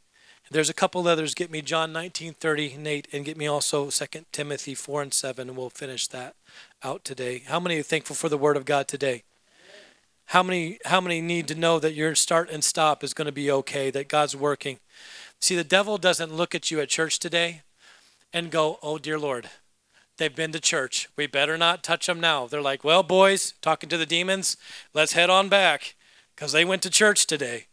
[0.50, 1.34] There's a couple others.
[1.34, 5.58] Get me John 19:30, Nate, and get me also 2 Timothy 4 and 7, and
[5.58, 6.36] we'll finish that
[6.84, 7.44] out today.
[7.48, 9.24] How many are thankful for the Word of God today?
[10.28, 13.32] How many how many need to know that your start and stop is going to
[13.32, 14.80] be okay, that God's working?
[15.40, 17.62] See, the devil doesn't look at you at church today
[18.34, 19.50] and go, "Oh dear Lord,
[20.18, 21.08] they've been to church.
[21.16, 24.58] We better not touch them now." They're like, "Well, boys, talking to the demons,
[24.94, 25.96] let's head on back
[26.36, 27.68] because they went to church today."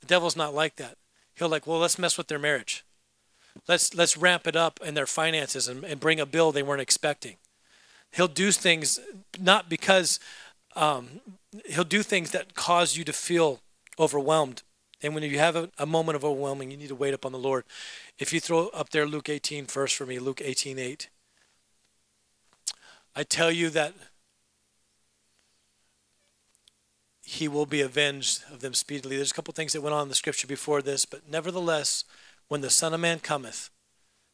[0.00, 0.98] The devil's not like that.
[1.34, 2.84] He'll like, "Well, let's mess with their marriage.
[3.68, 6.82] Let's let's ramp it up in their finances and, and bring a bill they weren't
[6.82, 7.36] expecting."
[8.12, 8.98] He'll do things
[9.38, 10.20] not because
[10.74, 11.20] um,
[11.66, 13.60] he'll do things that cause you to feel
[13.98, 14.62] overwhelmed.
[15.02, 17.38] And when you have a, a, moment of overwhelming, you need to wait upon the
[17.38, 17.64] Lord.
[18.18, 21.08] If you throw up there Luke 18 first for me, Luke 18 8.
[23.14, 23.94] I tell you that
[27.22, 29.16] he will be avenged of them speedily.
[29.16, 32.04] There's a couple things that went on in the scripture before this, but nevertheless,
[32.48, 33.70] when the Son of Man cometh,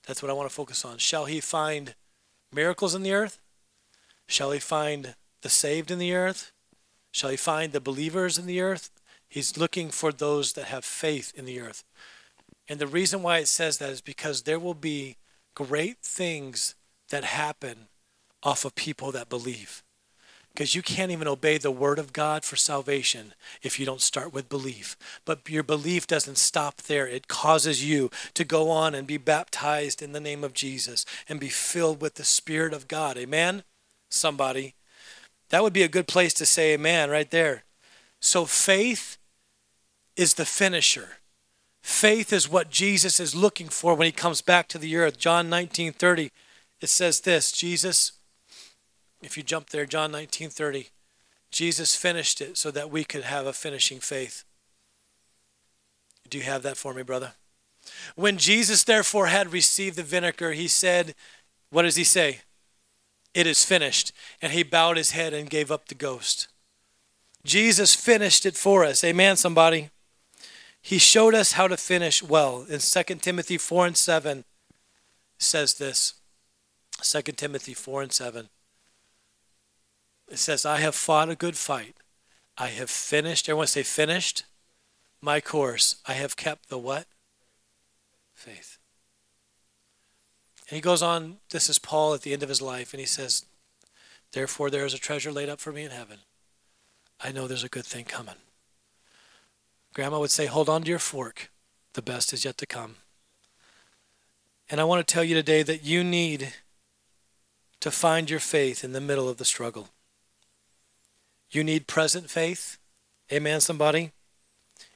[0.07, 0.99] that's what I want to focus on.
[0.99, 1.95] Shall he find
[2.53, 3.41] miracles in the earth?
[4.27, 6.53] Shall he find the saved in the earth?
[7.13, 8.91] Shall he find the believers in the earth?
[9.33, 11.85] He's looking for those that have faith in the earth.
[12.69, 15.17] And the reason why it says that is because there will be
[15.55, 16.75] great things
[17.09, 17.89] that happen
[18.43, 19.83] off of people that believe.
[20.53, 24.35] Because you can't even obey the word of God for salvation if you don't start
[24.35, 24.99] with belief.
[25.25, 27.07] But your belief doesn't stop there.
[27.09, 31.41] It causes you to go on and be baptized in the name of Jesus and
[31.41, 33.17] be filled with the Spirit of God.
[33.17, 33.63] Amen?
[34.11, 34.75] Somebody.
[35.49, 37.65] That would be a good place to say amen right there.
[38.21, 39.17] So faith
[40.17, 41.19] is the finisher.
[41.83, 45.19] Faith is what Jesus is looking for when he comes back to the earth.
[45.19, 46.31] John 19:30
[46.81, 48.13] it says this, Jesus
[49.23, 50.91] if you jump there John 19:30
[51.51, 54.45] Jesus finished it so that we could have a finishing faith.
[56.29, 57.35] Do you have that for me, brother?
[58.15, 61.15] When Jesus therefore had received the vinegar, he said,
[61.71, 62.41] what does he say?
[63.35, 64.13] It is finished.
[64.41, 66.49] And he bowed his head and gave up the ghost.
[67.45, 69.03] Jesus finished it for us.
[69.03, 69.91] Amen, somebody.
[70.83, 72.67] He showed us how to finish well.
[72.69, 74.45] In 2 Timothy 4 and 7
[75.39, 76.15] says this.
[77.01, 78.49] 2 Timothy 4 and 7.
[80.29, 81.95] It says, I have fought a good fight.
[82.59, 83.49] I have finished.
[83.49, 84.45] Everyone say finished
[85.21, 85.97] my course.
[86.05, 87.07] I have kept the what?
[88.35, 88.79] Faith.
[90.69, 93.07] And he goes on, this is Paul at the end of his life, and he
[93.07, 93.45] says,
[94.33, 96.19] Therefore, there is a treasure laid up for me in heaven.
[97.21, 98.35] I know there's a good thing coming.
[99.95, 101.51] Grandma would say, Hold on to your fork.
[101.95, 102.97] The best is yet to come.
[104.71, 106.55] And I want to tell you today that you need
[107.81, 109.89] to find your faith in the middle of the struggle.
[111.51, 112.79] You need present faith.
[113.31, 114.13] Amen, somebody.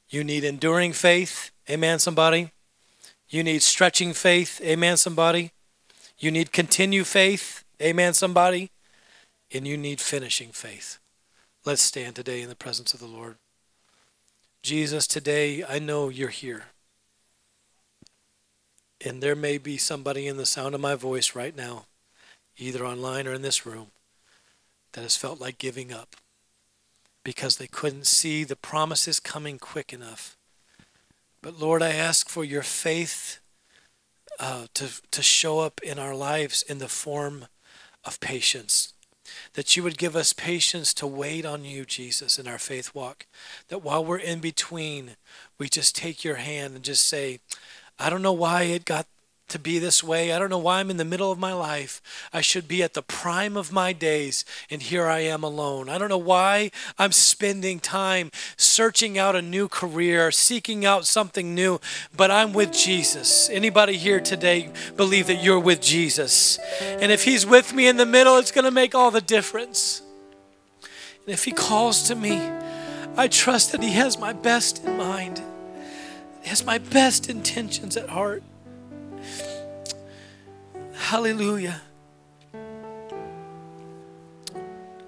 [0.09, 1.51] You need enduring faith.
[1.69, 2.53] Amen, somebody.
[3.29, 4.61] You need stretching faith.
[4.63, 5.53] Amen, somebody.
[6.19, 7.65] You need continue faith.
[7.83, 8.71] Amen, somebody.
[9.53, 10.99] And you need finishing faith.
[11.65, 13.37] Let's stand today in the presence of the Lord.
[14.67, 16.65] Jesus, today I know you're here.
[19.01, 21.85] And there may be somebody in the sound of my voice right now,
[22.59, 23.93] either online or in this room,
[24.95, 26.17] that has felt like giving up
[27.23, 30.37] because they couldn't see the promises coming quick enough.
[31.43, 33.39] But Lord, I ask for your faith
[34.41, 37.47] uh, to, to show up in our lives in the form
[38.05, 38.95] of patience.
[39.55, 43.27] That you would give us patience to wait on you, Jesus, in our faith walk.
[43.69, 45.17] That while we're in between,
[45.59, 47.41] we just take your hand and just say,
[47.99, 49.07] I don't know why it got
[49.49, 50.33] to be this way.
[50.33, 52.03] I don't know why I'm in the middle of my life.
[52.33, 55.89] I should be at the prime of my days, and here I am alone.
[55.89, 61.55] I don't know why I'm spending time searching out a new career, seeking out something
[61.55, 61.81] new,
[62.17, 63.49] but I'm with Jesus.
[63.49, 66.59] Anybody here today believe that you're with Jesus?
[66.81, 70.03] And if He's with me in the middle, it's going to make all the difference.
[70.81, 72.41] And if He calls to me,
[73.17, 75.41] I trust that He has my best in mind,
[76.43, 78.43] He has my best intentions at heart.
[81.07, 81.81] Hallelujah.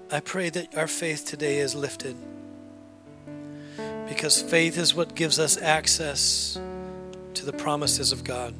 [0.09, 2.15] I pray that our faith today is lifted
[4.07, 6.57] because faith is what gives us access
[7.33, 8.53] to the promises of God.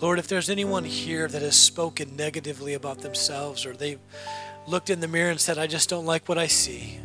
[0.00, 4.00] Lord, if there's anyone here that has spoken negatively about themselves or they've
[4.66, 6.98] looked in the mirror and said, I just don't like what I see.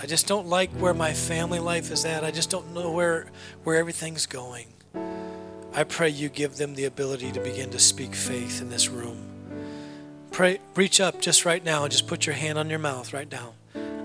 [0.00, 2.24] I just don't like where my family life is at.
[2.24, 3.26] I just don't know where,
[3.62, 4.66] where everything's going.
[5.74, 9.16] I pray you give them the ability to begin to speak faith in this room.
[10.30, 13.30] Pray, reach up just right now and just put your hand on your mouth right
[13.30, 13.54] now.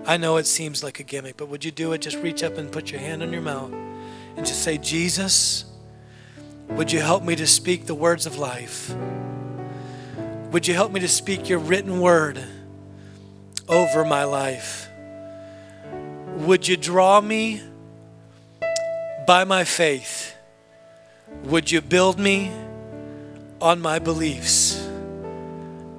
[0.05, 1.99] I know it seems like a gimmick, but would you do it?
[1.99, 3.74] Just reach up and put your hand on your mouth
[4.38, 5.65] and just say, Jesus,
[6.70, 8.95] would you help me to speak the words of life?
[10.51, 12.41] Would you help me to speak your written word
[13.68, 14.88] over my life?
[16.38, 17.61] Would you draw me
[19.26, 20.26] by my faith?
[21.44, 22.52] Would you build me
[23.62, 24.84] on my beliefs?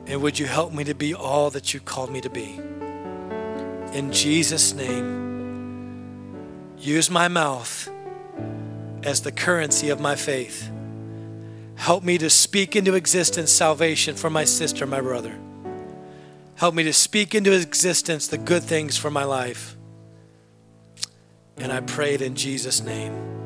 [0.07, 2.61] And would you help me to be all that you called me to be?
[3.93, 7.91] In Jesus' name, use my mouth
[9.03, 10.71] as the currency of my faith.
[11.77, 15.39] Help me to speak into existence salvation for my sister, my brother.
[16.57, 19.77] Help me to speak into existence the good things for my life.
[21.57, 23.38] And I pray it in Jesus' name.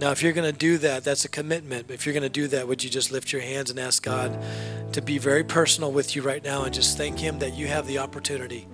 [0.00, 1.90] Now, if you're going to do that, that's a commitment.
[1.90, 4.36] If you're going to do that, would you just lift your hands and ask God
[4.92, 7.86] to be very personal with you right now and just thank Him that you have
[7.86, 8.66] the opportunity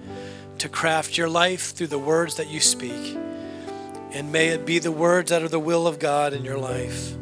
[0.58, 3.18] to craft your life through the words that you speak?
[4.12, 7.14] And may it be the words that are the will of God in your life.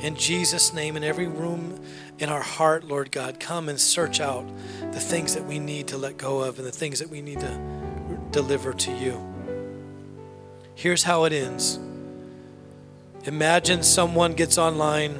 [0.00, 1.80] In Jesus' name, in every room
[2.18, 4.46] in our heart, Lord God, come and search out
[4.92, 7.40] the things that we need to let go of and the things that we need
[7.40, 7.60] to
[8.30, 9.24] deliver to you.
[10.74, 11.80] Here's how it ends
[13.28, 15.14] Imagine someone gets online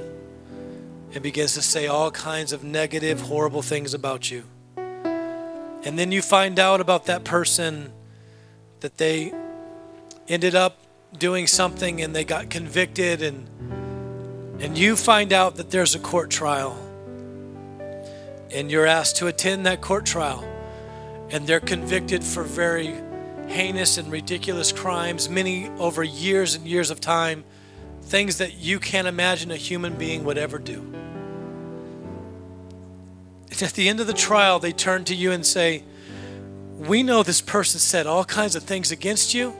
[1.12, 4.44] and begins to say all kinds of negative, horrible things about you.
[4.78, 7.92] And then you find out about that person
[8.80, 9.34] that they
[10.26, 10.78] ended up
[11.18, 13.46] doing something and they got convicted and
[14.58, 16.78] and you find out that there's a court trial.
[18.50, 20.42] And you're asked to attend that court trial.
[21.28, 22.94] And they're convicted for very
[23.48, 27.44] heinous and ridiculous crimes many over years and years of time
[28.08, 30.80] things that you can't imagine a human being would ever do
[33.50, 35.82] and at the end of the trial they turn to you and say
[36.76, 39.54] we know this person said all kinds of things against you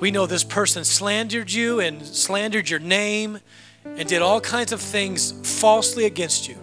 [0.00, 3.38] we know this person slandered you and slandered your name
[3.84, 6.56] and did all kinds of things falsely against you.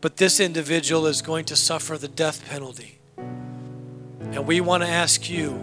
[0.00, 2.98] But this individual is going to suffer the death penalty.
[3.16, 5.60] And we want to ask you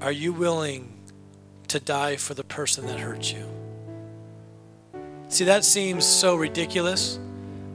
[0.00, 0.91] are you willing
[1.72, 3.46] to die for the person that hurt you?
[5.28, 7.18] See, that seems so ridiculous.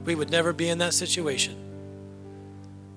[0.05, 1.55] We would never be in that situation.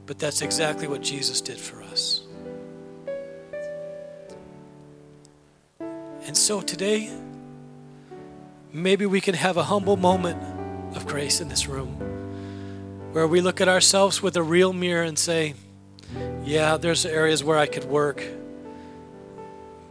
[0.05, 2.23] But that's exactly what Jesus did for us.
[6.27, 7.11] And so today,
[8.71, 10.43] maybe we can have a humble moment
[10.95, 11.89] of grace in this room
[13.13, 15.55] where we look at ourselves with a real mirror and say,
[16.45, 18.23] Yeah, there's areas where I could work,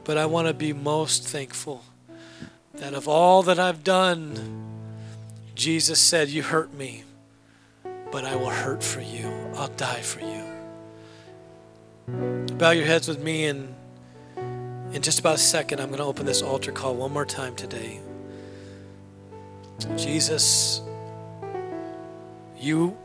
[0.10, 1.84] but I want to be most thankful
[2.74, 4.66] that of all that I've done,
[5.54, 7.04] Jesus said, You hurt me,
[8.12, 9.32] but I will hurt for you.
[9.54, 10.46] I'll die for you.
[12.56, 13.76] Bow your heads with me and
[14.94, 17.56] in just about a second, I'm going to open this altar call one more time
[17.56, 18.00] today.
[19.96, 20.82] Jesus,
[22.58, 22.98] you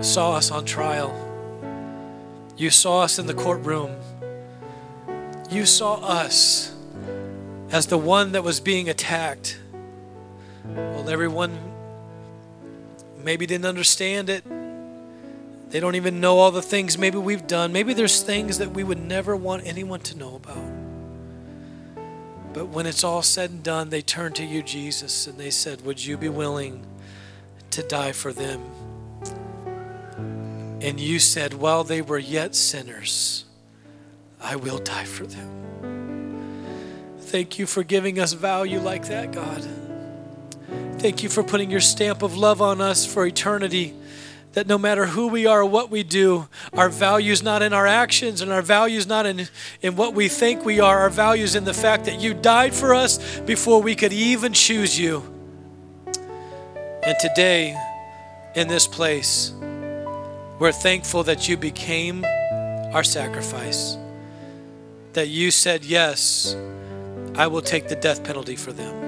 [0.00, 1.12] saw us on trial.
[2.56, 3.94] You saw us in the courtroom.
[5.50, 6.74] You saw us
[7.70, 9.58] as the one that was being attacked.
[10.64, 11.58] Well, everyone
[13.22, 14.44] maybe didn't understand it.
[15.70, 17.72] They don't even know all the things maybe we've done.
[17.72, 20.72] Maybe there's things that we would never want anyone to know about.
[22.52, 25.84] But when it's all said and done, they turned to you, Jesus, and they said,
[25.84, 26.86] Would you be willing
[27.70, 28.62] to die for them?
[30.80, 33.43] And you said, While they were yet sinners,
[34.44, 35.50] I will die for them.
[37.18, 39.66] Thank you for giving us value like that, God.
[40.98, 43.94] Thank you for putting your stamp of love on us for eternity
[44.52, 47.72] that no matter who we are or what we do, our value is not in
[47.72, 49.48] our actions and our value is not in,
[49.82, 51.00] in what we think we are.
[51.00, 54.52] Our value is in the fact that you died for us before we could even
[54.52, 55.22] choose you.
[57.02, 57.76] And today,
[58.54, 59.52] in this place,
[60.58, 62.24] we're thankful that you became
[62.94, 63.96] our sacrifice,
[65.14, 66.56] that you said, Yes,
[67.36, 69.04] I will take the death penalty for them.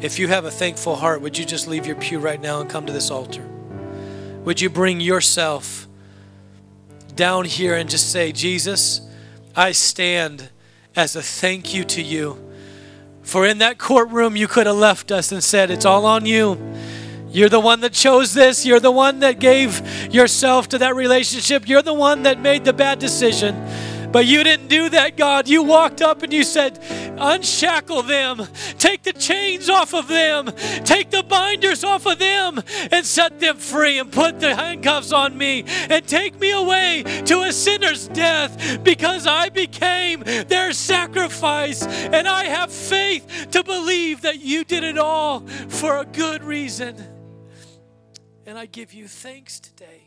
[0.00, 2.68] If you have a thankful heart, would you just leave your pew right now and
[2.68, 3.42] come to this altar?
[4.44, 5.88] Would you bring yourself
[7.14, 9.00] down here and just say, Jesus,
[9.56, 10.50] I stand
[10.94, 12.42] as a thank you to you.
[13.22, 16.58] For in that courtroom, you could have left us and said, It's all on you.
[17.30, 18.64] You're the one that chose this.
[18.64, 21.68] You're the one that gave yourself to that relationship.
[21.68, 23.54] You're the one that made the bad decision.
[24.16, 25.46] But you didn't do that, God.
[25.46, 26.78] You walked up and you said,
[27.18, 28.48] Unshackle them.
[28.78, 30.46] Take the chains off of them.
[30.86, 35.36] Take the binders off of them and set them free and put the handcuffs on
[35.36, 41.82] me and take me away to a sinner's death because I became their sacrifice.
[41.84, 46.96] And I have faith to believe that you did it all for a good reason.
[48.46, 50.05] And I give you thanks today.